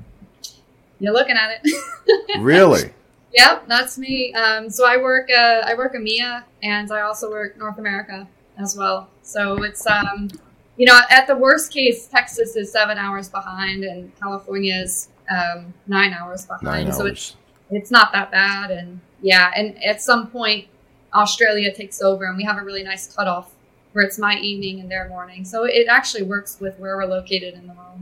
You're 1.00 1.14
looking 1.14 1.36
at 1.36 1.60
it. 1.64 2.40
really? 2.40 2.94
Yep, 3.34 3.68
that's 3.68 3.98
me. 3.98 4.34
Um, 4.34 4.70
so 4.70 4.88
I 4.88 4.98
work 4.98 5.30
uh, 5.32 5.62
I 5.66 5.76
work 5.76 5.94
EMEA 5.94 6.44
and 6.64 6.92
I 6.92 7.02
also 7.02 7.30
work 7.30 7.58
North 7.58 7.78
America 7.78 8.28
as 8.58 8.76
well. 8.76 9.10
So 9.22 9.64
it's 9.64 9.86
um, 9.86 10.30
you 10.78 10.86
know, 10.86 11.00
at 11.10 11.28
the 11.28 11.36
worst 11.36 11.74
case, 11.74 12.08
Texas 12.08 12.56
is 12.56 12.72
seven 12.72 12.98
hours 12.98 13.30
behind, 13.30 13.84
and 13.84 14.16
California 14.20 14.76
is 14.76 15.10
um, 15.30 15.74
nine 15.88 16.14
hours 16.14 16.46
behind. 16.46 16.64
Nine 16.64 16.94
so 16.94 17.02
hours. 17.02 17.12
it's 17.12 17.36
it's 17.70 17.92
not 17.92 18.14
that 18.14 18.32
bad, 18.32 18.72
and 18.72 19.02
yeah, 19.22 19.52
and 19.56 19.84
at 19.84 20.02
some 20.02 20.28
point, 20.28 20.68
Australia 21.14 21.74
takes 21.74 22.02
over, 22.02 22.26
and 22.26 22.38
we 22.38 22.44
have 22.44 22.58
a 22.58 22.64
really 22.64 22.84
nice 22.84 23.14
cutoff 23.14 23.54
where 23.94 24.06
it's 24.06 24.20
my 24.20 24.38
evening 24.38 24.80
and 24.80 24.92
their 24.92 25.10
morning. 25.10 25.44
So 25.44 25.64
it 25.64 25.88
actually 25.90 26.24
works 26.24 26.60
with 26.60 26.78
where 26.78 26.96
we're 26.96 27.06
located 27.06 27.56
in 27.56 27.66
the 27.66 27.74
world. 27.74 28.02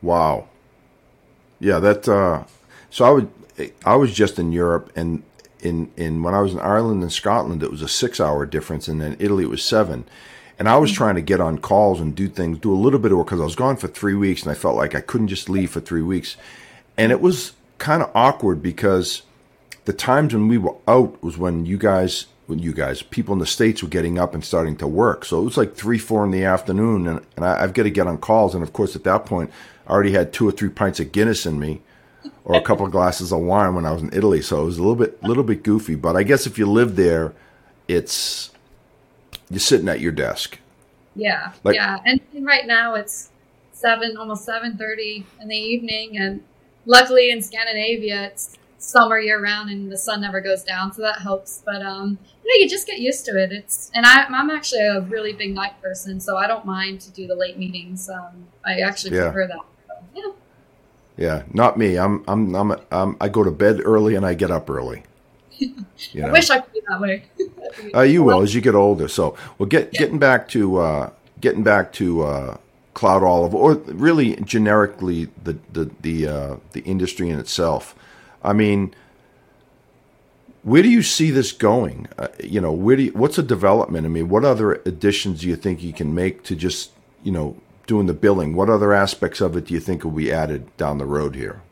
Wow. 0.00 0.48
Yeah, 1.60 1.78
that. 1.80 2.08
Uh, 2.08 2.44
so 2.90 3.04
I 3.04 3.10
would. 3.10 3.30
I 3.84 3.96
was 3.96 4.14
just 4.14 4.38
in 4.38 4.52
Europe, 4.52 4.90
and 4.96 5.22
in 5.60 5.90
in 5.96 6.22
when 6.22 6.34
I 6.34 6.40
was 6.40 6.54
in 6.54 6.60
Ireland 6.60 7.02
and 7.02 7.12
Scotland, 7.12 7.62
it 7.62 7.70
was 7.70 7.82
a 7.82 7.88
six 7.88 8.20
hour 8.20 8.46
difference, 8.46 8.88
and 8.88 9.00
then 9.00 9.16
Italy 9.18 9.44
it 9.44 9.50
was 9.50 9.62
seven. 9.62 10.06
And 10.58 10.68
I 10.68 10.76
was 10.76 10.90
mm-hmm. 10.90 10.96
trying 10.96 11.14
to 11.16 11.22
get 11.22 11.40
on 11.40 11.58
calls 11.58 12.00
and 12.00 12.14
do 12.14 12.28
things, 12.28 12.58
do 12.58 12.72
a 12.72 12.76
little 12.76 12.98
bit 12.98 13.12
of 13.12 13.18
work 13.18 13.26
because 13.28 13.40
I 13.40 13.44
was 13.44 13.56
gone 13.56 13.76
for 13.76 13.88
three 13.88 14.14
weeks, 14.14 14.42
and 14.42 14.50
I 14.50 14.54
felt 14.54 14.76
like 14.76 14.94
I 14.94 15.00
couldn't 15.00 15.28
just 15.28 15.48
leave 15.48 15.70
for 15.70 15.80
three 15.80 16.02
weeks, 16.02 16.36
and 16.96 17.12
it 17.12 17.20
was 17.20 17.52
kind 17.78 18.02
of 18.02 18.10
awkward 18.14 18.62
because 18.62 19.22
the 19.86 19.92
times 19.92 20.34
when 20.34 20.48
we 20.48 20.58
were 20.58 20.76
out 20.86 21.22
was 21.22 21.38
when 21.38 21.66
you 21.66 21.78
guys 21.78 22.26
when 22.46 22.58
you 22.60 22.72
guys 22.72 23.02
people 23.02 23.32
in 23.32 23.38
the 23.38 23.46
states 23.46 23.82
were 23.82 23.88
getting 23.88 24.18
up 24.18 24.34
and 24.34 24.44
starting 24.44 24.76
to 24.76 24.86
work. 24.86 25.24
So 25.24 25.40
it 25.40 25.44
was 25.44 25.56
like 25.56 25.74
three 25.74 25.98
four 25.98 26.24
in 26.24 26.30
the 26.30 26.44
afternoon 26.44 27.06
and, 27.06 27.20
and 27.36 27.44
I, 27.44 27.60
have 27.60 27.72
got 27.72 27.84
to 27.84 27.90
get 27.90 28.06
on 28.06 28.18
calls. 28.18 28.54
And 28.54 28.62
of 28.62 28.72
course 28.72 28.94
at 28.94 29.04
that 29.04 29.26
point 29.26 29.50
i 29.86 29.90
already 29.90 30.12
had 30.12 30.32
two 30.32 30.48
or 30.48 30.52
three 30.52 30.68
pints 30.68 31.00
of 31.00 31.12
guinness 31.12 31.46
in 31.46 31.58
me 31.58 31.80
or 32.44 32.56
a 32.56 32.62
couple 32.62 32.84
of 32.86 32.92
glasses 32.96 33.32
of 33.32 33.40
wine 33.40 33.74
when 33.74 33.86
i 33.86 33.92
was 33.92 34.02
in 34.02 34.12
italy. 34.12 34.42
So 34.42 34.62
it 34.62 34.66
was 34.66 34.78
a 34.78 34.82
little 34.82 34.96
bit 34.96 35.22
little 35.22 35.44
bit 35.44 35.62
goofy. 35.62 35.96
But 35.96 36.16
i 36.16 36.22
guess 36.22 36.46
if 36.46 36.58
you 36.58 36.66
live 36.66 36.96
there 36.96 37.32
it's 37.88 38.50
you're 39.50 39.60
sitting 39.60 39.88
at 39.88 40.00
your 40.00 40.12
desk 40.12 40.58
yeah 41.14 41.52
like, 41.64 41.74
yeah 41.74 41.98
and 42.04 42.20
right 42.40 42.66
now 42.66 42.94
it's 42.94 43.30
seven 43.72 44.16
almost 44.16 44.44
seven 44.44 44.76
thirty 44.76 45.26
in 45.40 45.48
the 45.48 45.56
evening 45.56 46.18
and 46.18 46.42
luckily 46.84 47.30
in 47.30 47.42
scandinavia 47.42 48.24
it's 48.24 48.58
summer 48.86 49.18
year 49.18 49.42
round 49.42 49.70
and 49.70 49.90
the 49.90 49.96
sun 49.96 50.20
never 50.20 50.40
goes 50.40 50.62
down, 50.62 50.92
so 50.92 51.02
that 51.02 51.20
helps. 51.20 51.62
But 51.64 51.82
um, 51.82 52.18
yeah, 52.44 52.62
you 52.62 52.68
just 52.68 52.86
get 52.86 52.98
used 52.98 53.24
to 53.26 53.42
it. 53.42 53.52
It's 53.52 53.90
and 53.94 54.06
I, 54.06 54.24
I'm 54.24 54.50
actually 54.50 54.82
a 54.82 55.00
really 55.02 55.32
big 55.32 55.54
night 55.54 55.80
person, 55.82 56.20
so 56.20 56.36
I 56.36 56.46
don't 56.46 56.64
mind 56.64 57.00
to 57.02 57.10
do 57.10 57.26
the 57.26 57.34
late 57.34 57.58
meetings. 57.58 58.08
Um, 58.08 58.46
I 58.64 58.80
actually 58.80 59.16
yeah. 59.16 59.24
prefer 59.24 59.48
that. 59.48 59.58
So, 59.86 59.94
yeah. 60.14 60.32
Yeah, 61.16 61.42
not 61.52 61.78
me. 61.78 61.98
I'm 61.98 62.24
I'm 62.28 62.54
I'm, 62.54 62.80
I'm 62.90 63.16
I 63.20 63.28
go 63.28 63.42
to 63.42 63.50
bed 63.50 63.80
early 63.84 64.14
and 64.14 64.24
I 64.24 64.34
get 64.34 64.50
up 64.50 64.70
early. 64.70 65.02
You 65.58 66.22
know? 66.22 66.28
I 66.28 66.32
wish 66.32 66.50
I 66.50 66.60
could 66.60 66.72
be 66.72 66.82
that 66.88 67.00
way. 67.00 67.24
uh, 67.94 68.02
you 68.02 68.22
will 68.22 68.42
as 68.42 68.54
you 68.54 68.60
get 68.60 68.74
older. 68.74 69.08
So, 69.08 69.36
well, 69.58 69.68
get 69.68 69.90
yeah. 69.92 70.00
getting 70.00 70.18
back 70.18 70.48
to 70.48 70.76
uh, 70.78 71.10
getting 71.40 71.62
back 71.62 71.92
to 71.94 72.22
uh, 72.22 72.56
Cloud 72.94 73.22
Olive, 73.22 73.54
or 73.54 73.74
really 73.74 74.36
generically 74.36 75.28
the 75.42 75.58
the 75.72 75.90
the 76.00 76.26
uh, 76.26 76.56
the 76.72 76.80
industry 76.80 77.28
in 77.28 77.38
itself. 77.38 77.94
I 78.42 78.52
mean, 78.52 78.94
where 80.62 80.82
do 80.82 80.88
you 80.88 81.02
see 81.02 81.30
this 81.30 81.52
going? 81.52 82.08
Uh, 82.18 82.28
you 82.42 82.60
know, 82.60 82.72
where 82.72 82.96
do 82.96 83.04
you, 83.04 83.12
what's 83.12 83.38
a 83.38 83.42
development? 83.42 84.06
I 84.06 84.08
mean, 84.08 84.28
what 84.28 84.44
other 84.44 84.74
additions 84.84 85.40
do 85.40 85.48
you 85.48 85.56
think 85.56 85.82
you 85.82 85.92
can 85.92 86.14
make 86.14 86.42
to 86.44 86.56
just 86.56 86.90
you 87.22 87.32
know 87.32 87.56
doing 87.86 88.06
the 88.06 88.14
billing? 88.14 88.54
What 88.54 88.68
other 88.68 88.92
aspects 88.92 89.40
of 89.40 89.56
it 89.56 89.66
do 89.66 89.74
you 89.74 89.80
think 89.80 90.04
will 90.04 90.10
be 90.10 90.32
added 90.32 90.76
down 90.76 90.98
the 90.98 91.06
road 91.06 91.34
here? 91.34 91.62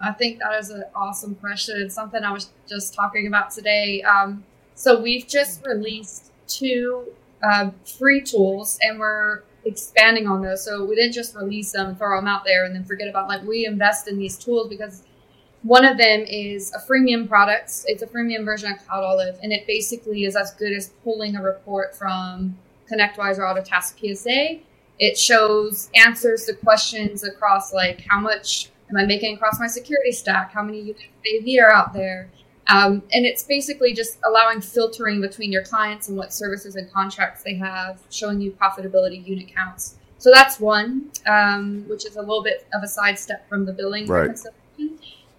I 0.00 0.12
think 0.12 0.38
that 0.40 0.58
is 0.58 0.70
an 0.70 0.84
awesome 0.94 1.34
question. 1.36 1.80
It's 1.80 1.94
something 1.94 2.22
I 2.22 2.32
was 2.32 2.50
just 2.68 2.94
talking 2.94 3.26
about 3.26 3.50
today. 3.50 4.02
Um, 4.02 4.44
so 4.74 5.00
we've 5.00 5.26
just 5.26 5.64
released 5.66 6.32
two 6.46 7.06
uh, 7.42 7.70
free 7.98 8.20
tools, 8.20 8.78
and 8.82 8.98
we're 8.98 9.42
expanding 9.64 10.26
on 10.26 10.42
those. 10.42 10.64
So 10.64 10.84
we 10.84 10.94
didn't 10.94 11.12
just 11.12 11.34
release 11.34 11.72
them, 11.72 11.88
and 11.88 11.98
throw 11.98 12.18
them 12.18 12.26
out 12.26 12.44
there, 12.44 12.64
and 12.64 12.74
then 12.74 12.84
forget 12.84 13.08
about 13.08 13.28
like 13.28 13.42
we 13.44 13.66
invest 13.66 14.08
in 14.08 14.18
these 14.18 14.36
tools 14.36 14.68
because 14.68 15.02
one 15.62 15.84
of 15.84 15.96
them 15.98 16.20
is 16.28 16.72
a 16.74 16.78
freemium 16.78 17.28
product. 17.28 17.72
It's 17.86 18.02
a 18.02 18.06
freemium 18.06 18.44
version 18.44 18.70
of 18.70 18.86
Cloud 18.86 19.02
Olive, 19.02 19.38
and 19.42 19.52
it 19.52 19.66
basically 19.66 20.24
is 20.24 20.36
as 20.36 20.52
good 20.52 20.72
as 20.72 20.90
pulling 21.02 21.36
a 21.36 21.42
report 21.42 21.96
from 21.96 22.56
ConnectWise 22.90 23.38
or 23.38 23.42
Autotask 23.42 23.98
PSA. 23.98 24.60
It 24.98 25.18
shows 25.18 25.90
answers 25.94 26.44
to 26.46 26.54
questions 26.54 27.24
across 27.24 27.72
like 27.72 28.04
how 28.08 28.20
much 28.20 28.70
am 28.90 28.96
I 28.96 29.04
making 29.04 29.34
across 29.34 29.58
my 29.58 29.66
security 29.66 30.12
stack? 30.12 30.52
How 30.52 30.62
many 30.62 30.80
units 30.80 31.02
of 31.04 31.42
AV 31.42 31.64
are 31.64 31.72
out 31.72 31.92
there? 31.92 32.30
Um, 32.68 33.02
and 33.12 33.24
it's 33.24 33.44
basically 33.44 33.94
just 33.94 34.18
allowing 34.26 34.60
filtering 34.60 35.20
between 35.20 35.52
your 35.52 35.62
clients 35.62 36.08
and 36.08 36.16
what 36.16 36.32
services 36.32 36.74
and 36.74 36.90
contracts 36.92 37.42
they 37.42 37.54
have, 37.54 38.00
showing 38.10 38.40
you 38.40 38.52
profitability 38.52 39.24
unit 39.24 39.54
counts. 39.54 39.96
So 40.18 40.30
that's 40.32 40.58
one, 40.58 41.10
um, 41.26 41.84
which 41.88 42.06
is 42.06 42.16
a 42.16 42.20
little 42.20 42.42
bit 42.42 42.66
of 42.74 42.82
a 42.82 42.88
sidestep 42.88 43.48
from 43.48 43.66
the 43.66 43.72
billing. 43.72 44.06
Right. 44.06 44.36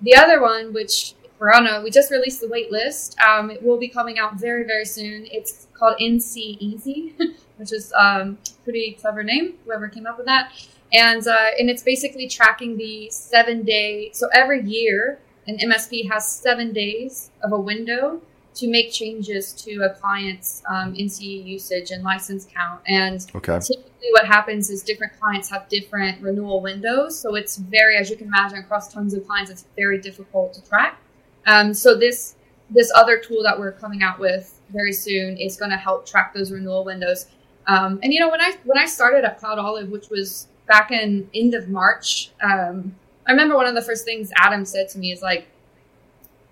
The 0.01 0.15
other 0.15 0.41
one, 0.41 0.73
which 0.73 1.15
we're 1.39 1.51
on 1.51 1.67
a, 1.67 1.81
we 1.81 1.89
just 1.91 2.11
released 2.11 2.41
the 2.41 2.47
wait 2.47 2.71
list. 2.71 3.17
Um, 3.19 3.49
it 3.49 3.61
will 3.61 3.77
be 3.77 3.87
coming 3.87 4.19
out 4.19 4.39
very, 4.39 4.63
very 4.63 4.85
soon. 4.85 5.27
It's 5.31 5.67
called 5.73 5.97
NC 5.99 6.57
Easy, 6.59 7.15
which 7.57 7.73
is 7.73 7.91
um, 7.93 8.37
pretty 8.63 8.97
clever 8.99 9.23
name. 9.23 9.55
Whoever 9.65 9.89
came 9.89 10.05
up 10.05 10.17
with 10.17 10.27
that, 10.27 10.51
and 10.93 11.27
uh, 11.27 11.47
and 11.59 11.69
it's 11.69 11.83
basically 11.83 12.27
tracking 12.27 12.77
the 12.77 13.09
seven 13.09 13.63
day. 13.63 14.11
So 14.13 14.27
every 14.33 14.63
year, 14.63 15.19
an 15.47 15.57
MSP 15.57 16.09
has 16.09 16.29
seven 16.29 16.73
days 16.73 17.31
of 17.43 17.51
a 17.51 17.59
window 17.59 18.21
to 18.55 18.67
make 18.67 18.91
changes 18.91 19.53
to 19.53 19.83
a 19.83 19.89
client's 19.89 20.63
um, 20.67 20.93
NCE 20.95 21.45
usage 21.45 21.91
and 21.91 22.03
license 22.03 22.47
count. 22.51 22.81
And 22.87 23.25
okay. 23.35 23.59
typically, 23.59 24.09
what 24.11 24.25
happens 24.25 24.71
is 24.71 24.81
different 24.81 25.13
clients 25.19 25.49
have 25.51 25.69
different 25.69 26.21
renewal 26.21 26.61
windows. 26.61 27.19
So 27.19 27.35
it's 27.35 27.57
very, 27.57 27.97
as 27.97 28.09
you 28.09 28.15
can 28.15 28.27
imagine, 28.27 28.59
across 28.59 28.91
tons 28.91 29.13
of 29.13 29.27
clients, 29.27 29.51
it's 29.51 29.65
very 29.75 29.99
difficult 29.99 30.53
to 30.53 30.67
track. 30.67 30.99
Um, 31.45 31.73
so 31.73 31.95
this 31.95 32.35
this 32.69 32.91
other 32.95 33.17
tool 33.17 33.43
that 33.43 33.57
we're 33.57 33.71
coming 33.71 34.03
out 34.03 34.19
with 34.19 34.59
very 34.73 34.91
soon 34.91 35.37
is 35.37 35.55
going 35.55 35.71
to 35.71 35.77
help 35.77 36.05
track 36.05 36.33
those 36.33 36.51
renewal 36.51 36.83
windows. 36.83 37.27
Um, 37.67 37.99
and 38.03 38.11
you 38.11 38.19
know, 38.19 38.29
when 38.29 38.41
I 38.41 38.55
when 38.63 38.77
I 38.77 38.85
started 38.85 39.23
at 39.23 39.39
Cloud 39.39 39.59
Olive, 39.59 39.89
which 39.89 40.09
was 40.09 40.47
back 40.67 40.91
in 40.91 41.29
end 41.33 41.53
of 41.53 41.69
March, 41.69 42.31
um, 42.43 42.95
I 43.25 43.31
remember 43.31 43.55
one 43.55 43.65
of 43.65 43.75
the 43.75 43.81
first 43.81 44.05
things 44.05 44.31
Adam 44.37 44.65
said 44.65 44.89
to 44.89 44.99
me 44.99 45.11
is 45.11 45.21
like, 45.21 45.47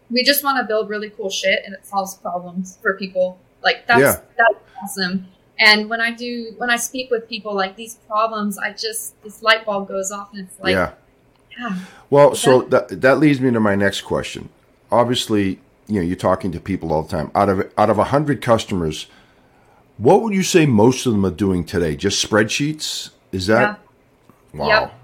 we 0.09 0.23
just 0.23 0.43
want 0.43 0.57
to 0.59 0.63
build 0.63 0.89
really 0.89 1.09
cool 1.09 1.29
shit 1.29 1.59
and 1.65 1.73
it 1.73 1.85
solves 1.85 2.15
problems 2.15 2.77
for 2.81 2.95
people. 2.97 3.39
Like 3.63 3.87
that's 3.87 4.01
yeah. 4.01 4.21
that's 4.37 4.59
awesome. 4.83 5.27
And 5.57 5.89
when 5.89 6.01
I 6.01 6.11
do 6.11 6.53
when 6.57 6.69
I 6.69 6.75
speak 6.75 7.09
with 7.09 7.27
people 7.27 7.55
like 7.55 7.75
these 7.75 7.95
problems, 8.07 8.57
I 8.57 8.71
just 8.73 9.21
this 9.23 9.41
light 9.41 9.65
bulb 9.65 9.87
goes 9.87 10.11
off 10.11 10.31
and 10.33 10.47
it's 10.47 10.59
like 10.59 10.73
yeah. 10.73 10.91
yeah. 11.57 11.79
Well, 12.09 12.35
so 12.35 12.61
that 12.63 13.01
that 13.01 13.19
leads 13.19 13.39
me 13.41 13.51
to 13.51 13.59
my 13.59 13.75
next 13.75 14.01
question. 14.01 14.49
Obviously, 14.91 15.59
you 15.87 15.95
know, 15.95 16.01
you're 16.01 16.15
talking 16.15 16.51
to 16.51 16.59
people 16.59 16.93
all 16.93 17.03
the 17.03 17.09
time. 17.09 17.31
Out 17.33 17.49
of 17.49 17.71
out 17.77 17.89
of 17.89 17.97
a 17.97 18.05
hundred 18.05 18.41
customers, 18.41 19.07
what 19.97 20.21
would 20.21 20.33
you 20.33 20.43
say 20.43 20.65
most 20.65 21.05
of 21.05 21.13
them 21.13 21.25
are 21.25 21.31
doing 21.31 21.63
today? 21.63 21.95
Just 21.95 22.23
spreadsheets? 22.23 23.09
Is 23.31 23.47
that. 23.47 23.79
Wow? 24.57 24.67
Yep. 24.67 24.99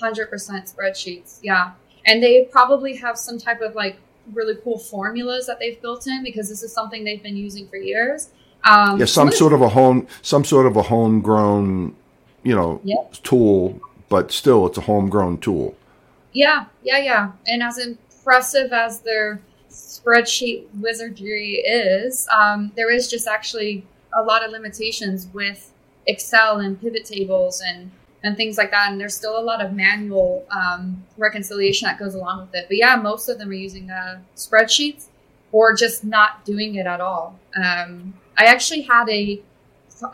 Hundred 0.00 0.28
percent 0.28 0.66
spreadsheets. 0.66 1.38
Yeah, 1.42 1.72
and 2.06 2.22
they 2.22 2.48
probably 2.50 2.96
have 2.96 3.16
some 3.16 3.38
type 3.38 3.60
of 3.60 3.74
like 3.74 3.96
really 4.32 4.56
cool 4.62 4.78
formulas 4.78 5.46
that 5.46 5.58
they've 5.58 5.80
built 5.80 6.06
in 6.06 6.22
because 6.22 6.48
this 6.48 6.62
is 6.62 6.72
something 6.72 7.04
they've 7.04 7.22
been 7.22 7.36
using 7.36 7.68
for 7.68 7.76
years. 7.76 8.30
Um, 8.64 8.98
yeah, 8.98 9.04
some 9.04 9.30
sort 9.30 9.52
of 9.52 9.60
a 9.62 9.68
home, 9.68 10.06
some 10.22 10.44
sort 10.44 10.66
of 10.66 10.76
a 10.76 10.82
homegrown, 10.82 11.94
you 12.42 12.54
know, 12.54 12.80
yep. 12.82 13.12
tool, 13.22 13.78
but 14.08 14.32
still, 14.32 14.66
it's 14.66 14.78
a 14.78 14.82
homegrown 14.82 15.38
tool. 15.38 15.76
Yeah, 16.32 16.66
yeah, 16.82 16.98
yeah. 16.98 17.32
And 17.46 17.62
as 17.62 17.78
impressive 17.78 18.72
as 18.72 19.00
their 19.00 19.40
spreadsheet 19.70 20.66
wizardry 20.74 21.56
is, 21.56 22.26
um, 22.34 22.72
there 22.74 22.90
is 22.90 23.08
just 23.08 23.28
actually 23.28 23.86
a 24.14 24.22
lot 24.22 24.44
of 24.44 24.50
limitations 24.50 25.28
with 25.32 25.72
Excel 26.06 26.58
and 26.58 26.80
pivot 26.80 27.04
tables 27.04 27.60
and 27.60 27.90
and 28.24 28.36
things 28.36 28.56
like 28.56 28.70
that. 28.72 28.90
And 28.90 29.00
there's 29.00 29.14
still 29.14 29.38
a 29.38 29.44
lot 29.44 29.64
of 29.64 29.72
manual 29.72 30.44
um, 30.50 31.04
reconciliation 31.18 31.86
that 31.86 31.98
goes 31.98 32.14
along 32.14 32.40
with 32.40 32.54
it. 32.54 32.64
But 32.68 32.78
yeah, 32.78 32.96
most 32.96 33.28
of 33.28 33.38
them 33.38 33.50
are 33.50 33.52
using 33.52 33.90
uh, 33.90 34.20
spreadsheets 34.34 35.06
or 35.52 35.74
just 35.74 36.02
not 36.02 36.44
doing 36.44 36.74
it 36.74 36.86
at 36.86 37.00
all. 37.00 37.38
Um, 37.54 38.14
I 38.36 38.46
actually 38.46 38.82
had 38.82 39.08
a 39.08 39.40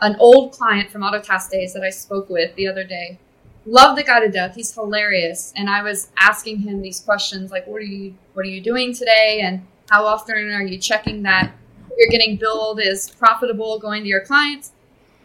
an 0.01 0.15
old 0.19 0.51
client 0.51 0.91
from 0.91 1.01
Autotask 1.01 1.49
Days 1.49 1.73
that 1.73 1.83
I 1.83 1.89
spoke 1.89 2.29
with 2.29 2.53
the 2.55 2.67
other 2.67 2.83
day. 2.83 3.17
Love 3.65 3.95
the 3.95 4.03
guy 4.03 4.19
to 4.19 4.29
death. 4.29 4.55
He's 4.55 4.71
hilarious. 4.73 5.51
And 5.55 5.69
I 5.69 5.81
was 5.81 6.09
asking 6.17 6.59
him 6.59 6.81
these 6.81 6.99
questions 6.99 7.49
like, 7.49 7.65
"What 7.65 7.77
are 7.77 7.85
you 7.85 8.13
What 8.33 8.45
are 8.45 8.49
you 8.49 8.61
doing 8.61 8.93
today?" 8.93 9.39
and 9.41 9.65
"How 9.89 10.05
often 10.05 10.35
are 10.35 10.61
you 10.61 10.77
checking 10.77 11.23
that 11.23 11.53
you're 11.97 12.09
getting 12.09 12.35
billed 12.35 12.79
is 12.79 13.09
profitable 13.09 13.79
going 13.79 14.03
to 14.03 14.09
your 14.09 14.21
clients?" 14.21 14.73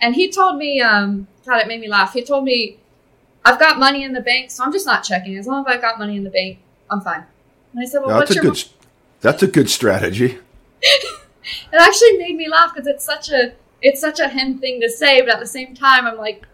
And 0.01 0.15
he 0.15 0.31
told 0.31 0.57
me, 0.57 0.81
um, 0.81 1.27
God, 1.47 1.61
it 1.61 1.69
made 1.69 1.81
me 1.81 1.89
laugh. 1.89 2.13
He 2.13 2.23
told 2.23 2.45
me, 2.45 2.79
I've 3.45 3.59
got 3.59 3.79
money 3.79 4.03
in 4.03 4.13
the 4.13 4.21
bank, 4.21 4.51
so 4.51 4.65
I'm 4.65 4.73
just 4.73 4.87
not 4.87 5.05
checking. 5.05 5.37
As 5.37 5.47
long 5.47 5.65
as 5.65 5.75
I've 5.75 5.81
got 5.81 5.99
money 5.99 6.17
in 6.17 6.25
the 6.25 6.31
bank, 6.31 6.59
I'm 6.91 7.01
fine. 7.01 7.25
And 7.73 7.81
I 7.81 7.85
said, 7.85 8.01
Well, 8.01 8.19
that's 8.19 8.31
what's 8.31 8.31
a 8.33 8.35
your 8.35 8.53
good, 8.53 8.65
That's 9.21 9.43
a 9.43 9.47
good 9.47 9.71
strategy. 9.71 10.39
it 10.83 11.81
actually 11.81 12.19
made 12.19 12.37
me 12.37 12.49
laugh 12.49 12.75
because 12.75 12.87
it's 12.87 13.05
such 13.05 13.31
a 13.31 13.55
it's 13.83 14.01
such 14.01 14.19
a 14.19 14.29
him 14.29 14.59
thing 14.59 14.81
to 14.81 14.91
say, 14.91 15.21
but 15.21 15.31
at 15.31 15.41
the 15.41 15.47
same 15.47 15.75
time, 15.75 16.07
I'm 16.07 16.17
like, 16.17 16.47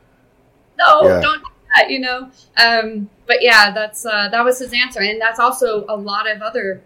no, 0.78 1.02
yeah. 1.04 1.20
don't 1.20 1.42
do 1.42 1.50
that, 1.76 1.90
you 1.90 1.98
know. 2.00 2.30
Um, 2.62 3.08
but 3.26 3.38
yeah, 3.40 3.70
that's 3.70 4.04
uh, 4.04 4.28
that 4.28 4.44
was 4.44 4.58
his 4.58 4.72
answer, 4.72 5.00
and 5.00 5.20
that's 5.20 5.38
also 5.38 5.86
a 5.88 5.96
lot 5.96 6.30
of 6.30 6.42
other 6.42 6.82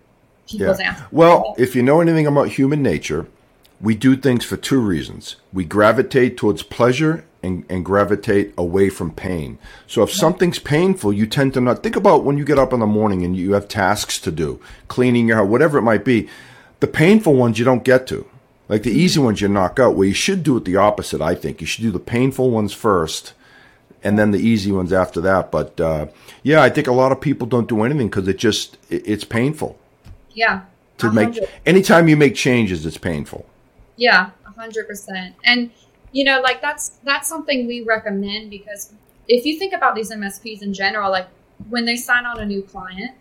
people's 0.46 0.78
yeah. 0.78 0.90
answers. 0.90 1.06
Well, 1.10 1.54
if 1.58 1.74
you 1.74 1.82
know 1.82 2.00
anything 2.00 2.26
about 2.26 2.48
human 2.48 2.82
nature, 2.82 3.26
we 3.80 3.94
do 3.94 4.16
things 4.16 4.44
for 4.44 4.56
two 4.56 4.80
reasons. 4.80 5.36
We 5.52 5.64
gravitate 5.64 6.36
towards 6.36 6.62
pleasure 6.62 7.24
and, 7.42 7.64
and 7.68 7.84
gravitate 7.84 8.54
away 8.56 8.88
from 8.88 9.12
pain. 9.12 9.58
So 9.86 10.02
if 10.02 10.10
something's 10.10 10.58
painful, 10.58 11.12
you 11.12 11.26
tend 11.26 11.54
to 11.54 11.60
not 11.60 11.82
think 11.82 11.96
about 11.96 12.24
when 12.24 12.38
you 12.38 12.44
get 12.44 12.58
up 12.58 12.72
in 12.72 12.80
the 12.80 12.86
morning 12.86 13.24
and 13.24 13.36
you 13.36 13.52
have 13.52 13.68
tasks 13.68 14.18
to 14.20 14.32
do, 14.32 14.60
cleaning 14.88 15.28
your 15.28 15.38
house, 15.38 15.48
whatever 15.48 15.78
it 15.78 15.82
might 15.82 16.04
be. 16.04 16.28
The 16.80 16.86
painful 16.86 17.34
ones 17.34 17.58
you 17.58 17.64
don't 17.64 17.84
get 17.84 18.06
to. 18.08 18.26
Like 18.68 18.82
the 18.82 18.90
easy 18.90 19.20
ones 19.20 19.40
you 19.40 19.48
knock 19.48 19.78
out. 19.78 19.94
Well, 19.94 20.08
you 20.08 20.14
should 20.14 20.42
do 20.42 20.56
it 20.56 20.64
the 20.64 20.76
opposite, 20.76 21.20
I 21.20 21.34
think. 21.34 21.60
You 21.60 21.66
should 21.66 21.82
do 21.82 21.92
the 21.92 22.00
painful 22.00 22.50
ones 22.50 22.72
first 22.72 23.32
and 24.02 24.18
then 24.18 24.30
the 24.30 24.38
easy 24.38 24.72
ones 24.72 24.92
after 24.92 25.20
that. 25.20 25.50
But 25.50 25.80
uh, 25.80 26.06
yeah, 26.42 26.62
I 26.62 26.70
think 26.70 26.86
a 26.86 26.92
lot 26.92 27.12
of 27.12 27.20
people 27.20 27.46
don't 27.46 27.68
do 27.68 27.82
anything 27.82 28.08
because 28.08 28.28
it 28.28 28.38
just 28.38 28.76
it, 28.88 29.02
it's 29.06 29.24
painful. 29.24 29.78
Yeah. 30.32 30.62
To 30.98 31.08
100. 31.08 31.40
make 31.40 31.50
anytime 31.66 32.08
you 32.08 32.16
make 32.16 32.34
changes, 32.34 32.86
it's 32.86 32.98
painful. 32.98 33.46
Yeah, 33.96 34.30
a 34.46 34.50
hundred 34.50 34.86
percent. 34.86 35.34
And 35.44 35.70
you 36.12 36.24
know, 36.24 36.40
like 36.40 36.60
that's 36.60 36.98
that's 37.04 37.28
something 37.28 37.66
we 37.66 37.82
recommend 37.82 38.50
because 38.50 38.92
if 39.28 39.44
you 39.44 39.58
think 39.58 39.72
about 39.72 39.94
these 39.94 40.10
MSPs 40.10 40.62
in 40.62 40.72
general, 40.72 41.10
like 41.10 41.28
when 41.68 41.84
they 41.84 41.96
sign 41.96 42.26
on 42.26 42.38
a 42.38 42.46
new 42.46 42.62
client, 42.62 43.16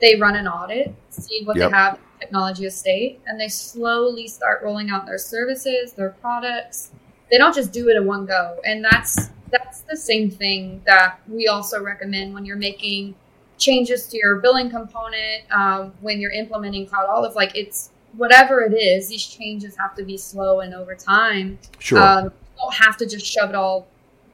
they 0.00 0.16
run 0.16 0.36
an 0.36 0.46
audit, 0.46 0.94
see 1.10 1.42
what 1.44 1.56
yep. 1.56 1.70
they 1.70 1.76
have 1.76 1.98
technology 2.20 2.66
estate, 2.66 3.20
and 3.26 3.40
they 3.40 3.48
slowly 3.48 4.26
start 4.26 4.62
rolling 4.62 4.90
out 4.90 5.06
their 5.06 5.18
services, 5.18 5.92
their 5.92 6.10
products. 6.10 6.90
They 7.30 7.38
don't 7.38 7.54
just 7.54 7.72
do 7.72 7.88
it 7.88 7.96
in 7.96 8.06
one 8.06 8.26
go, 8.26 8.58
and 8.64 8.84
that's 8.84 9.30
that's 9.50 9.82
the 9.82 9.96
same 9.96 10.30
thing 10.30 10.82
that 10.86 11.20
we 11.28 11.46
also 11.46 11.82
recommend 11.82 12.34
when 12.34 12.44
you're 12.44 12.56
making 12.56 13.14
changes 13.58 14.06
to 14.06 14.16
your 14.16 14.36
billing 14.36 14.70
component 14.70 15.50
um, 15.50 15.92
when 16.00 16.20
you're 16.20 16.30
implementing 16.30 16.86
cloud 16.86 17.06
olive 17.08 17.34
like 17.34 17.50
it's 17.56 17.90
whatever 18.16 18.62
it 18.62 18.72
is 18.72 19.08
these 19.08 19.24
changes 19.24 19.76
have 19.76 19.94
to 19.96 20.04
be 20.04 20.16
slow 20.16 20.60
and 20.60 20.74
over 20.74 20.94
time. 20.94 21.58
Sure. 21.78 21.98
Um, 21.98 22.24
you 22.24 22.30
don't 22.58 22.74
have 22.74 22.96
to 22.98 23.06
just 23.06 23.26
shove 23.26 23.50
it 23.50 23.54
all 23.54 23.86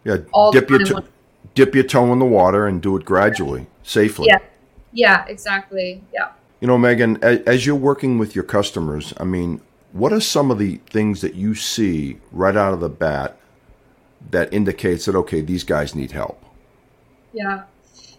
yeah 0.04 0.18
all 0.32 0.52
dip 0.52 0.70
your 0.70 0.80
to- 0.80 1.04
dip 1.54 1.74
your 1.74 1.84
toe 1.84 2.12
in 2.12 2.18
the 2.18 2.24
water 2.24 2.66
and 2.66 2.80
do 2.80 2.96
it 2.96 3.04
gradually 3.04 3.66
safely. 3.82 4.26
Yeah. 4.28 4.38
Yeah 4.92 5.24
exactly. 5.26 6.02
Yeah. 6.12 6.32
You 6.60 6.68
know 6.68 6.78
megan 6.78 7.22
as 7.22 7.66
you're 7.66 7.74
working 7.74 8.16
with 8.16 8.34
your 8.34 8.44
customers 8.44 9.12
i 9.18 9.24
mean 9.24 9.60
what 9.94 10.12
are 10.12 10.20
some 10.20 10.50
of 10.50 10.58
the 10.58 10.80
things 10.90 11.20
that 11.20 11.34
you 11.34 11.54
see 11.54 12.18
right 12.32 12.56
out 12.56 12.74
of 12.74 12.80
the 12.80 12.88
bat 12.88 13.38
that 14.30 14.52
indicates 14.52 15.04
that 15.04 15.14
okay, 15.14 15.40
these 15.40 15.62
guys 15.62 15.94
need 15.94 16.10
help? 16.10 16.44
Yeah. 17.32 17.62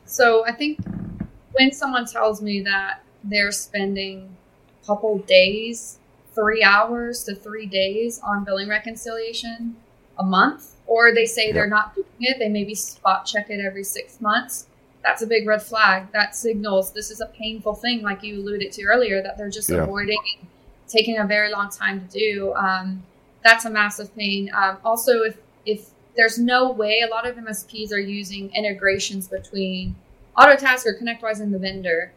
So 0.06 0.46
I 0.46 0.54
think 0.54 0.80
when 1.52 1.74
someone 1.74 2.06
tells 2.06 2.42
me 2.42 2.62
that 2.62 3.02
they're 3.26 3.52
spending 3.52 4.38
couple 4.86 5.18
days, 5.20 6.00
three 6.34 6.64
hours 6.64 7.24
to 7.24 7.36
three 7.36 7.66
days 7.66 8.20
on 8.24 8.44
billing 8.44 8.70
reconciliation 8.70 9.76
a 10.18 10.24
month, 10.24 10.76
or 10.88 11.14
they 11.14 11.26
say 11.26 11.48
yep. 11.48 11.54
they're 11.54 11.68
not 11.68 11.96
doing 11.96 12.08
it, 12.20 12.38
they 12.40 12.50
maybe 12.50 12.76
spot 12.76 13.26
check 13.26 13.50
it 13.50 13.64
every 13.64 13.84
six 13.84 14.22
months. 14.22 14.68
That's 15.04 15.22
a 15.22 15.28
big 15.28 15.48
red 15.48 15.62
flag. 15.62 16.12
That 16.14 16.36
signals 16.36 16.92
this 16.92 17.12
is 17.12 17.22
a 17.22 17.28
painful 17.28 17.76
thing, 17.76 18.02
like 18.02 18.24
you 18.24 18.40
alluded 18.40 18.72
to 18.74 18.84
earlier, 18.84 19.22
that 19.22 19.38
they're 19.38 19.50
just 19.50 19.70
yeah. 19.70 19.84
avoiding, 19.84 20.48
taking 20.88 21.18
a 21.18 21.26
very 21.26 21.52
long 21.52 21.70
time 21.70 22.08
to 22.08 22.20
do. 22.20 22.54
Um, 22.54 23.04
that's 23.44 23.66
a 23.66 23.70
massive 23.70 24.16
pain. 24.16 24.50
Um, 24.56 24.78
also, 24.84 25.22
if 25.22 25.38
if 25.66 25.90
there's 26.16 26.40
no 26.40 26.72
way 26.72 27.02
a 27.02 27.10
lot 27.10 27.28
of 27.28 27.36
MSPs 27.36 27.92
are 27.92 28.00
using 28.00 28.54
integrations 28.56 29.28
between 29.28 29.96
Autotask 30.38 30.86
or 30.86 30.98
ConnectWise 30.98 31.40
and 31.40 31.54
the 31.54 31.60
vendor. 31.60 32.12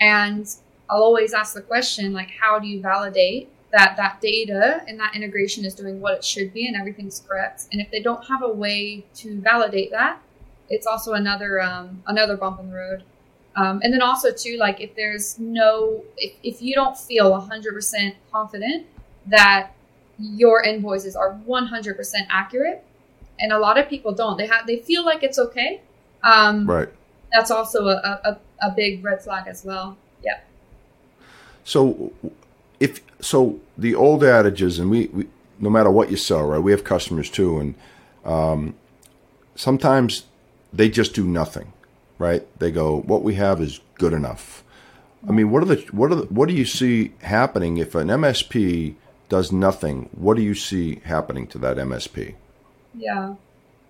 And 0.00 0.48
I'll 0.90 1.02
always 1.02 1.34
ask 1.34 1.54
the 1.54 1.62
question 1.62 2.12
like, 2.12 2.30
how 2.30 2.58
do 2.58 2.66
you 2.66 2.80
validate 2.80 3.50
that 3.70 3.96
that 3.98 4.20
data 4.22 4.82
and 4.88 4.98
that 4.98 5.14
integration 5.14 5.64
is 5.64 5.74
doing 5.74 6.00
what 6.00 6.14
it 6.14 6.24
should 6.24 6.54
be 6.54 6.66
and 6.66 6.76
everything's 6.76 7.20
correct? 7.20 7.66
And 7.72 7.80
if 7.80 7.90
they 7.90 8.00
don't 8.00 8.24
have 8.26 8.42
a 8.42 8.50
way 8.50 9.04
to 9.16 9.40
validate 9.40 9.90
that, 9.90 10.20
it's 10.68 10.86
also 10.86 11.14
another 11.14 11.60
um, 11.60 12.02
another 12.06 12.36
bump 12.36 12.60
in 12.60 12.70
the 12.70 12.76
road. 12.76 13.02
Um, 13.56 13.80
and 13.82 13.92
then 13.92 14.02
also 14.02 14.30
too, 14.32 14.56
like 14.56 14.80
if 14.80 14.94
there's 14.94 15.38
no, 15.38 16.04
if, 16.16 16.34
if 16.44 16.62
you 16.62 16.74
don't 16.74 16.96
feel 16.96 17.32
100% 17.32 18.14
confident 18.30 18.86
that 19.26 19.72
your 20.18 20.62
invoices 20.62 21.16
are 21.16 21.36
100% 21.46 21.96
accurate, 22.30 22.84
and 23.40 23.52
a 23.52 23.58
lot 23.58 23.78
of 23.78 23.88
people 23.88 24.12
don't. 24.12 24.36
They 24.36 24.46
have 24.46 24.66
they 24.66 24.78
feel 24.78 25.04
like 25.04 25.22
it's 25.22 25.38
okay. 25.38 25.80
Um, 26.22 26.68
right. 26.68 26.88
That's 27.32 27.50
also 27.50 27.86
a, 27.86 28.20
a, 28.24 28.38
a 28.62 28.70
big 28.74 29.04
red 29.04 29.22
flag 29.22 29.46
as 29.48 29.64
well. 29.64 29.96
So, 31.68 32.14
if 32.80 33.02
so, 33.20 33.60
the 33.76 33.94
old 33.94 34.24
adages, 34.24 34.78
and 34.78 34.90
we, 34.90 35.08
we 35.08 35.26
no 35.58 35.68
matter 35.68 35.90
what 35.90 36.10
you 36.10 36.16
sell, 36.16 36.44
right? 36.44 36.58
We 36.58 36.70
have 36.70 36.82
customers 36.82 37.28
too, 37.28 37.58
and 37.58 37.74
um, 38.24 38.74
sometimes 39.54 40.24
they 40.72 40.88
just 40.88 41.12
do 41.12 41.24
nothing, 41.24 41.74
right? 42.16 42.46
They 42.58 42.70
go, 42.70 43.00
"What 43.00 43.22
we 43.22 43.34
have 43.34 43.60
is 43.60 43.80
good 43.96 44.14
enough." 44.14 44.64
I 45.28 45.32
mean, 45.32 45.50
what 45.50 45.62
are 45.62 45.66
the 45.66 45.86
what 45.92 46.10
are 46.10 46.14
the, 46.14 46.22
what 46.28 46.48
do 46.48 46.54
you 46.54 46.64
see 46.64 47.12
happening 47.20 47.76
if 47.76 47.94
an 47.94 48.08
MSP 48.08 48.94
does 49.28 49.52
nothing? 49.52 50.08
What 50.12 50.38
do 50.38 50.42
you 50.42 50.54
see 50.54 51.02
happening 51.04 51.46
to 51.48 51.58
that 51.58 51.76
MSP? 51.76 52.34
Yeah. 52.96 53.34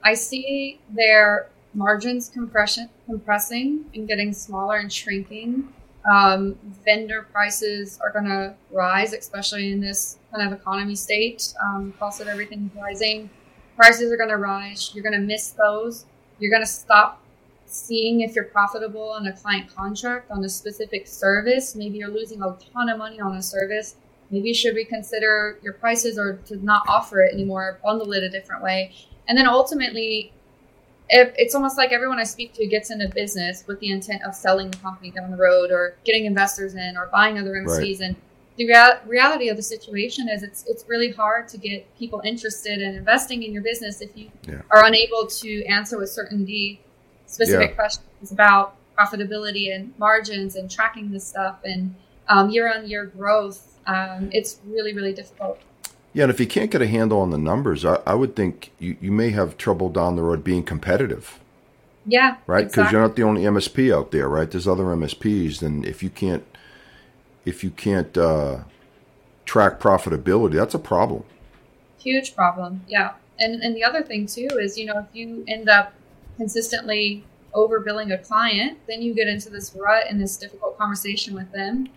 I 0.03 0.15
see 0.15 0.81
their 0.91 1.47
margins 1.75 2.29
compression 2.29 2.91
compressing 3.07 3.85
and 3.95 4.09
getting 4.09 4.33
smaller 4.33 4.79
and 4.79 4.93
shrinking. 4.93 5.73
Um, 6.11 6.57
vendor 6.85 7.27
prices 7.33 7.99
are 8.03 8.11
going 8.11 8.25
to 8.25 8.55
rise, 8.71 9.13
especially 9.13 9.73
in 9.73 9.81
this 9.81 10.19
kind 10.33 10.47
of 10.47 10.59
economy 10.59 10.95
state. 10.95 11.53
Um, 11.63 11.93
cost 11.99 12.21
of 12.21 12.29
everything 12.29 12.71
is 12.71 12.81
rising. 12.81 13.31
Prices 13.77 14.11
are 14.11 14.17
going 14.17 14.31
to 14.31 14.37
rise. 14.37 14.91
You're 14.95 15.05
going 15.05 15.21
to 15.21 15.27
miss 15.27 15.51
those. 15.51 16.07
You're 16.39 16.51
going 16.51 16.63
to 16.63 16.67
stop 16.67 17.23
seeing 17.67 18.23
if 18.23 18.35
you're 18.35 18.45
profitable 18.45 19.11
on 19.11 19.27
a 19.27 19.33
client 19.33 19.75
contract 19.75 20.31
on 20.31 20.45
a 20.45 20.49
specific 20.49 21.07
service. 21.07 21.77
Maybe 21.77 21.99
you're 21.99 22.09
losing 22.09 22.43
a 22.43 22.57
ton 22.73 22.89
of 22.89 22.99
money 22.99 23.21
on 23.21 23.37
a 23.37 23.43
service 23.43 23.97
maybe 24.31 24.49
you 24.49 24.55
should 24.55 24.75
reconsider 24.75 25.59
your 25.63 25.75
prices 25.75 26.19
or 26.19 26.37
to 26.47 26.63
not 26.65 26.83
offer 26.89 27.23
it 27.23 27.33
anymore, 27.33 27.79
bundle 27.85 28.13
it 28.13 28.23
a 28.23 28.29
different 28.29 28.63
way. 28.63 28.93
And 29.27 29.37
then 29.37 29.47
ultimately, 29.47 30.33
if 31.09 31.33
it's 31.37 31.55
almost 31.55 31.77
like 31.77 31.93
everyone 31.93 32.19
I 32.19 32.25
speak 32.25 32.53
to 32.55 32.67
gets 32.67 32.91
into 32.91 33.09
business 33.09 33.65
with 33.67 33.81
the 33.81 33.91
intent 33.91 34.23
of 34.25 34.35
selling 34.35 34.71
the 34.71 34.77
company 34.79 35.11
down 35.11 35.31
the 35.31 35.37
road 35.37 35.71
or 35.71 35.97
getting 36.05 36.25
investors 36.25 36.75
in 36.75 36.97
or 36.97 37.09
buying 37.13 37.39
other 37.39 37.53
MSPs. 37.53 38.01
Right. 38.01 38.01
And 38.01 38.17
the 38.57 38.67
rea- 38.67 39.01
reality 39.07 39.49
of 39.49 39.57
the 39.57 39.63
situation 39.63 40.29
is 40.29 40.43
it's 40.43 40.65
it's 40.67 40.85
really 40.89 41.13
hard 41.13 41.49
to 41.49 41.59
get 41.59 41.87
people 41.99 42.21
interested 42.25 42.81
in 42.81 42.95
investing 42.95 43.43
in 43.43 43.53
your 43.53 43.63
business 43.63 44.01
if 44.01 44.11
you 44.17 44.31
yeah. 44.47 44.63
are 44.71 44.85
unable 44.85 45.27
to 45.27 45.65
answer 45.65 45.99
with 45.99 46.11
certainty 46.11 46.81
specific 47.27 47.71
yeah. 47.71 47.77
questions 47.77 48.33
about 48.33 48.75
profitability 48.99 49.75
and 49.75 49.93
margins 49.99 50.57
and 50.57 50.71
tracking 50.71 51.13
this 51.13 51.27
stuff 51.27 51.59
and 51.65 51.95
um, 52.29 52.51
year 52.51 52.73
on 52.73 52.89
year 52.89 53.07
growth 53.07 53.69
um, 53.89 54.29
it's 54.33 54.61
really, 54.67 54.95
really 54.95 55.15
difficult. 55.15 55.59
Yeah, 56.13 56.25
and 56.25 56.33
if 56.33 56.41
you 56.41 56.47
can't 56.47 56.71
get 56.71 56.83
a 56.83 56.87
handle 56.87 57.21
on 57.21 57.31
the 57.31 57.39
numbers, 57.39 57.85
I, 57.85 58.01
I 58.07 58.15
would 58.15 58.35
think 58.35 58.73
you, 58.79 58.97
you 59.01 59.13
may 59.13 59.31
have 59.31 59.57
trouble 59.57 59.89
down 59.91 60.17
the 60.17 60.23
road 60.23 60.43
being 60.43 60.63
competitive. 60.63 61.39
Yeah. 62.07 62.37
Right? 62.47 62.65
Because 62.65 62.73
exactly. 62.73 62.93
you're 62.93 63.07
not 63.07 63.17
the 63.17 63.23
only 63.23 63.43
MSP 63.43 63.95
out 63.95 64.11
there, 64.11 64.29
right? 64.29 64.51
There's 64.51 64.67
other 64.67 64.85
MSPs. 64.85 65.63
And 65.63 65.85
if 65.85 66.03
you 66.03 66.09
can't, 66.09 66.45
if 67.45 67.63
you 67.63 67.71
can't 67.71 68.17
uh, 68.17 68.61
track 69.45 69.79
profitability, 69.79 70.55
that's 70.55 70.75
a 70.75 70.79
problem. 70.79 71.25
Huge 71.99 72.35
problem. 72.35 72.83
Yeah. 72.89 73.13
And, 73.39 73.63
and 73.63 73.77
the 73.77 73.85
other 73.85 74.03
thing 74.03 74.27
too 74.27 74.49
is, 74.53 74.79
you 74.79 74.87
know, 74.87 74.99
if 74.99 75.07
you 75.15 75.45
end 75.47 75.69
up 75.69 75.93
consistently 76.39 77.25
overbilling 77.55 78.13
a 78.13 78.19
client, 78.19 78.79
then 78.89 79.03
you 79.03 79.15
get 79.15 79.29
into 79.29 79.51
this 79.51 79.75
rut 79.79 80.05
and 80.09 80.21
this 80.21 80.37
difficult 80.37 80.79
conversation 80.79 81.35
with 81.35 81.53
them 81.53 81.89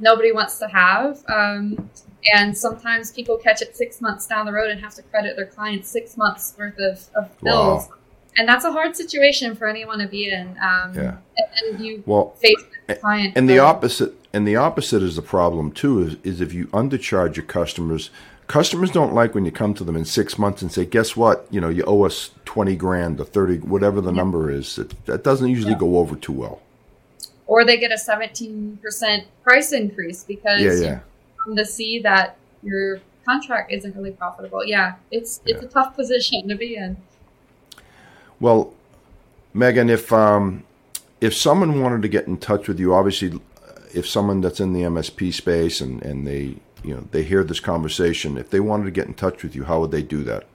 nobody 0.00 0.32
wants 0.32 0.58
to 0.58 0.68
have. 0.68 1.22
Um, 1.28 1.90
and 2.32 2.56
sometimes 2.56 3.12
people 3.12 3.36
catch 3.36 3.62
it 3.62 3.76
six 3.76 4.00
months 4.00 4.26
down 4.26 4.46
the 4.46 4.52
road 4.52 4.70
and 4.70 4.80
have 4.80 4.94
to 4.94 5.02
credit 5.02 5.36
their 5.36 5.46
clients 5.46 5.88
six 5.88 6.16
months 6.16 6.54
worth 6.58 6.78
of, 6.78 7.06
of 7.14 7.40
bills. 7.40 7.88
Wow. 7.88 7.94
And 8.36 8.48
that's 8.48 8.64
a 8.64 8.72
hard 8.72 8.94
situation 8.94 9.56
for 9.56 9.66
anyone 9.66 9.98
to 9.98 10.06
be 10.06 10.30
in. 10.30 10.48
Um, 10.62 10.94
yeah. 10.94 11.16
And, 11.66 11.84
you 11.84 12.02
well, 12.06 12.30
face 12.40 12.62
the 12.86 12.94
client. 12.94 13.36
And 13.36 13.48
the 13.48 13.58
opposite, 13.58 14.14
and 14.32 14.46
the 14.46 14.56
opposite 14.56 15.02
is 15.02 15.16
the 15.16 15.22
problem 15.22 15.72
too. 15.72 16.00
Is, 16.02 16.16
is 16.22 16.40
if 16.40 16.52
you 16.52 16.66
undercharge 16.68 17.36
your 17.36 17.44
customers, 17.44 18.10
customers 18.46 18.90
don't 18.90 19.14
like 19.14 19.34
when 19.34 19.44
you 19.44 19.50
come 19.50 19.74
to 19.74 19.84
them 19.84 19.96
in 19.96 20.04
six 20.04 20.38
months 20.38 20.62
and 20.62 20.70
say, 20.70 20.84
"Guess 20.84 21.16
what? 21.16 21.46
You 21.50 21.60
know, 21.60 21.68
you 21.68 21.82
owe 21.84 22.04
us 22.04 22.30
twenty 22.44 22.76
grand 22.76 23.20
or 23.20 23.24
thirty, 23.24 23.58
whatever 23.58 24.00
the 24.00 24.12
yeah. 24.12 24.18
number 24.18 24.50
is." 24.50 24.78
It, 24.78 25.06
that 25.06 25.24
doesn't 25.24 25.48
usually 25.48 25.72
yeah. 25.72 25.78
go 25.78 25.98
over 25.98 26.14
too 26.14 26.32
well 26.32 26.62
or 27.50 27.64
they 27.64 27.76
get 27.76 27.90
a 27.90 27.96
17% 27.96 29.24
price 29.42 29.72
increase 29.72 30.22
because 30.22 30.62
yeah, 30.62 31.00
to 31.56 31.64
see 31.64 32.00
that 32.00 32.36
your 32.62 33.00
contract 33.24 33.72
isn't 33.72 33.94
really 33.96 34.12
profitable. 34.12 34.64
Yeah, 34.64 34.94
it's 35.10 35.40
it's 35.46 35.62
yeah. 35.62 35.68
a 35.68 35.70
tough 35.70 35.96
position 35.96 36.48
to 36.48 36.56
be 36.56 36.76
in. 36.76 36.96
Well, 38.38 38.72
Megan, 39.52 39.90
if 39.90 40.12
um, 40.12 40.64
if 41.20 41.34
someone 41.34 41.82
wanted 41.82 42.02
to 42.02 42.08
get 42.08 42.26
in 42.26 42.38
touch 42.38 42.68
with 42.68 42.80
you, 42.80 42.94
obviously, 42.94 43.40
if 43.94 44.08
someone 44.08 44.40
that's 44.40 44.60
in 44.60 44.72
the 44.72 44.82
MSP 44.82 45.32
space 45.32 45.80
and, 45.80 46.02
and 46.02 46.26
they 46.26 46.56
you 46.82 46.94
know 46.94 47.06
they 47.10 47.22
hear 47.22 47.44
this 47.44 47.60
conversation, 47.60 48.38
if 48.38 48.50
they 48.50 48.60
wanted 48.60 48.84
to 48.84 48.90
get 48.90 49.06
in 49.06 49.14
touch 49.14 49.42
with 49.42 49.54
you, 49.54 49.64
how 49.64 49.80
would 49.80 49.90
they 49.90 50.02
do 50.02 50.22
that? 50.24 50.46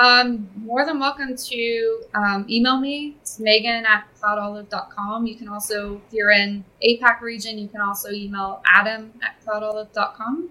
Um, 0.00 0.48
more 0.56 0.86
than 0.86 0.98
welcome 0.98 1.36
to 1.36 2.02
um, 2.14 2.46
email 2.48 2.80
me. 2.80 3.16
It's 3.20 3.38
megan 3.38 3.84
at 3.84 4.06
cloudolive.com. 4.18 5.26
You 5.26 5.36
can 5.36 5.46
also, 5.46 5.96
if 5.96 6.14
you're 6.14 6.30
in 6.30 6.64
APAC 6.82 7.20
region, 7.20 7.58
you 7.58 7.68
can 7.68 7.82
also 7.82 8.10
email 8.10 8.62
adam 8.64 9.12
at 9.22 9.36
cloudolive.com. 9.44 10.48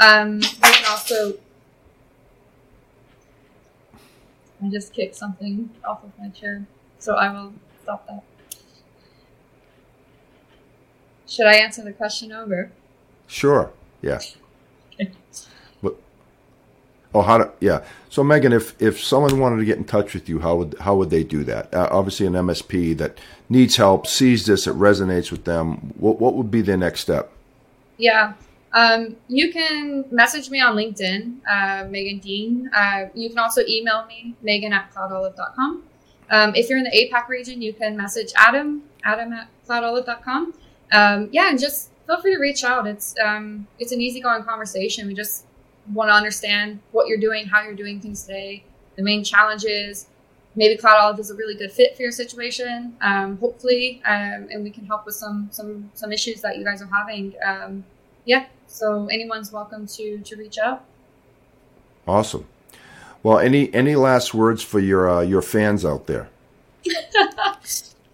Um, 0.00 0.40
you 0.42 0.48
can 0.60 0.84
also, 0.90 1.38
I 4.62 4.68
just 4.68 4.92
kicked 4.92 5.16
something 5.16 5.70
off 5.82 6.04
of 6.04 6.10
my 6.18 6.28
chair, 6.28 6.66
so 6.98 7.14
I 7.14 7.32
will 7.32 7.54
stop 7.82 8.06
that. 8.06 8.22
Should 11.26 11.46
I 11.46 11.54
answer 11.54 11.82
the 11.82 11.94
question 11.94 12.32
over? 12.32 12.70
Sure. 13.26 13.72
Yeah. 14.02 14.20
Oh, 17.12 17.22
how 17.22 17.38
to? 17.38 17.50
Yeah. 17.60 17.82
So, 18.08 18.22
Megan, 18.22 18.52
if 18.52 18.80
if 18.80 19.02
someone 19.02 19.38
wanted 19.40 19.56
to 19.56 19.64
get 19.64 19.78
in 19.78 19.84
touch 19.84 20.14
with 20.14 20.28
you, 20.28 20.40
how 20.40 20.56
would 20.56 20.76
how 20.80 20.94
would 20.96 21.10
they 21.10 21.24
do 21.24 21.44
that? 21.44 21.72
Uh, 21.74 21.88
obviously, 21.90 22.26
an 22.26 22.34
MSP 22.34 22.96
that 22.98 23.18
needs 23.48 23.76
help 23.76 24.06
sees 24.06 24.46
this, 24.46 24.66
it 24.66 24.74
resonates 24.74 25.30
with 25.30 25.44
them. 25.44 25.92
What 25.98 26.20
what 26.20 26.34
would 26.34 26.50
be 26.50 26.62
their 26.62 26.76
next 26.76 27.00
step? 27.00 27.32
Yeah. 27.98 28.34
Um, 28.72 29.16
you 29.28 29.52
can 29.52 30.04
message 30.12 30.48
me 30.48 30.60
on 30.60 30.76
LinkedIn, 30.76 31.40
uh, 31.48 31.88
Megan 31.88 32.18
Dean. 32.18 32.70
Uh, 32.72 33.08
you 33.14 33.28
can 33.28 33.38
also 33.38 33.62
email 33.66 34.06
me, 34.06 34.36
megan 34.42 34.72
at 34.72 34.94
cloudolive.com. 34.94 35.82
Um, 36.30 36.54
if 36.54 36.68
you're 36.68 36.78
in 36.78 36.84
the 36.84 36.90
APAC 36.90 37.26
region, 37.28 37.60
you 37.60 37.72
can 37.72 37.96
message 37.96 38.32
Adam, 38.36 38.84
adam 39.02 39.32
at 39.32 39.48
cloudolive.com. 39.68 40.54
Um, 40.92 41.28
yeah, 41.32 41.50
and 41.50 41.58
just 41.58 41.90
feel 42.06 42.20
free 42.20 42.34
to 42.34 42.40
reach 42.40 42.62
out. 42.62 42.86
It's 42.86 43.14
um, 43.24 43.66
it's 43.80 43.90
an 43.92 44.00
easygoing 44.00 44.44
conversation. 44.44 45.08
We 45.08 45.14
just 45.14 45.44
want 45.92 46.08
to 46.08 46.14
understand 46.14 46.80
what 46.92 47.08
you're 47.08 47.18
doing, 47.18 47.46
how 47.46 47.62
you're 47.62 47.74
doing 47.74 48.00
things 48.00 48.22
today, 48.24 48.64
the 48.96 49.02
main 49.02 49.24
challenges. 49.24 50.06
Maybe 50.56 50.76
Cloud 50.76 50.98
Olive 50.98 51.18
is 51.20 51.30
a 51.30 51.34
really 51.34 51.54
good 51.54 51.70
fit 51.70 51.96
for 51.96 52.02
your 52.02 52.10
situation. 52.10 52.96
Um, 53.00 53.38
hopefully, 53.38 54.02
um, 54.04 54.48
and 54.50 54.64
we 54.64 54.70
can 54.70 54.84
help 54.84 55.06
with 55.06 55.14
some 55.14 55.48
some 55.52 55.90
some 55.94 56.12
issues 56.12 56.40
that 56.40 56.58
you 56.58 56.64
guys 56.64 56.82
are 56.82 56.90
having. 56.92 57.34
Um, 57.44 57.84
yeah, 58.24 58.46
so 58.66 59.06
anyone's 59.06 59.52
welcome 59.52 59.86
to 59.86 60.18
to 60.18 60.36
reach 60.36 60.58
out. 60.58 60.84
Awesome. 62.06 62.46
Well, 63.22 63.38
any 63.38 63.72
any 63.74 63.94
last 63.96 64.34
words 64.34 64.62
for 64.62 64.80
your 64.80 65.08
uh, 65.08 65.20
your 65.20 65.42
fans 65.42 65.84
out 65.84 66.06
there? 66.06 66.28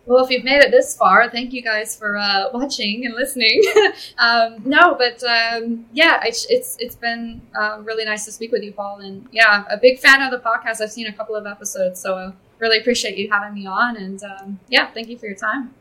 Well, 0.06 0.24
if 0.24 0.30
you've 0.30 0.44
made 0.44 0.62
it 0.62 0.70
this 0.70 0.96
far, 0.96 1.28
thank 1.28 1.52
you 1.52 1.62
guys 1.62 1.96
for 1.96 2.16
uh, 2.16 2.44
watching 2.54 3.04
and 3.06 3.14
listening. 3.14 3.60
um, 4.18 4.62
no, 4.64 4.94
but 4.94 5.22
um, 5.24 5.84
yeah, 5.92 6.20
it's, 6.24 6.46
it's 6.48 6.76
it's 6.78 6.94
been 6.94 7.42
uh, 7.58 7.80
really 7.82 8.04
nice 8.04 8.24
to 8.26 8.32
speak 8.32 8.52
with 8.52 8.62
you, 8.62 8.72
Paul, 8.72 9.00
and 9.00 9.26
yeah, 9.32 9.64
a 9.68 9.76
big 9.76 9.98
fan 9.98 10.22
of 10.22 10.30
the 10.30 10.38
podcast. 10.38 10.80
I've 10.80 10.92
seen 10.92 11.08
a 11.08 11.12
couple 11.12 11.34
of 11.34 11.44
episodes, 11.44 12.00
so 12.00 12.16
I 12.16 12.32
really 12.60 12.78
appreciate 12.78 13.18
you 13.18 13.28
having 13.30 13.52
me 13.52 13.66
on, 13.66 13.96
and 13.96 14.22
um, 14.22 14.60
yeah, 14.68 14.90
thank 14.92 15.08
you 15.08 15.18
for 15.18 15.26
your 15.26 15.34
time. 15.34 15.74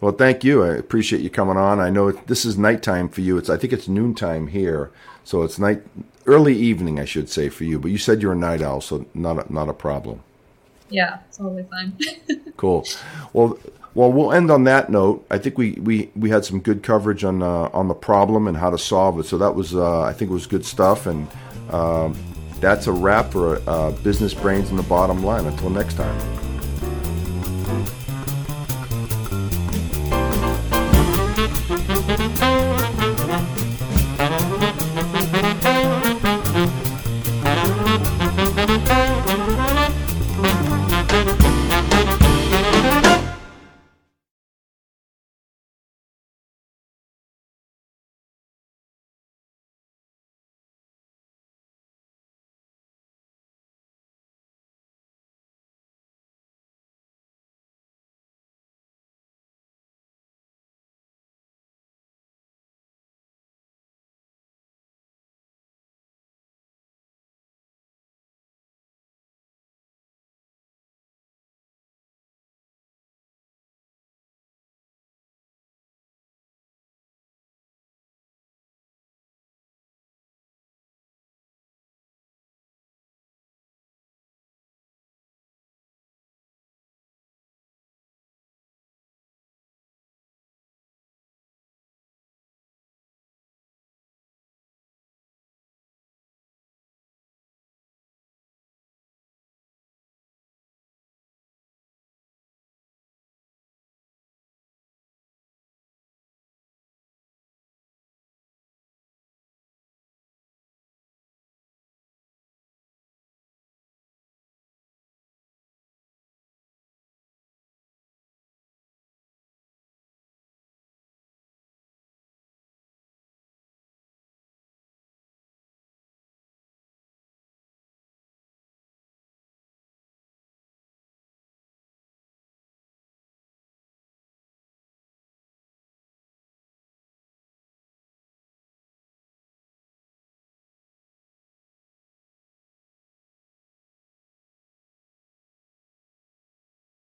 Well, 0.00 0.12
thank 0.12 0.44
you. 0.44 0.62
I 0.62 0.76
appreciate 0.76 1.20
you 1.20 1.28
coming 1.28 1.56
on. 1.56 1.78
I 1.78 1.90
know 1.90 2.12
this 2.12 2.46
is 2.46 2.56
nighttime 2.56 3.10
for 3.10 3.20
you. 3.20 3.36
It's 3.36 3.50
I 3.50 3.58
think 3.58 3.74
it's 3.74 3.86
noontime 3.86 4.46
here, 4.46 4.90
so 5.24 5.42
it's 5.42 5.58
night 5.58 5.82
early 6.24 6.56
evening, 6.56 6.98
I 6.98 7.04
should 7.04 7.28
say, 7.28 7.50
for 7.50 7.64
you. 7.64 7.78
But 7.78 7.90
you 7.90 7.98
said 7.98 8.22
you're 8.22 8.32
a 8.32 8.36
night 8.36 8.62
owl, 8.62 8.80
so 8.80 9.04
not 9.12 9.46
a, 9.46 9.52
not 9.52 9.68
a 9.68 9.74
problem. 9.74 10.22
Yeah, 10.90 11.18
totally 11.32 11.64
fine. 11.64 11.96
cool. 12.56 12.86
Well, 13.32 13.58
well, 13.94 14.12
we'll 14.12 14.32
end 14.32 14.50
on 14.50 14.64
that 14.64 14.90
note. 14.90 15.26
I 15.30 15.38
think 15.38 15.58
we, 15.58 15.72
we, 15.72 16.10
we 16.14 16.30
had 16.30 16.44
some 16.44 16.60
good 16.60 16.82
coverage 16.82 17.24
on 17.24 17.42
uh, 17.42 17.68
on 17.72 17.88
the 17.88 17.94
problem 17.94 18.46
and 18.46 18.56
how 18.56 18.70
to 18.70 18.78
solve 18.78 19.18
it. 19.18 19.24
So 19.24 19.38
that 19.38 19.54
was 19.54 19.74
uh, 19.74 20.02
I 20.02 20.12
think 20.12 20.30
it 20.30 20.34
was 20.34 20.46
good 20.46 20.64
stuff. 20.64 21.06
And 21.06 21.26
um, 21.70 22.16
that's 22.60 22.86
a 22.86 22.92
wrap 22.92 23.32
for 23.32 23.60
uh, 23.68 23.92
business 24.02 24.34
brains 24.34 24.70
and 24.70 24.78
the 24.78 24.84
bottom 24.84 25.24
line. 25.24 25.46
Until 25.46 25.70
next 25.70 25.94
time. 25.94 26.47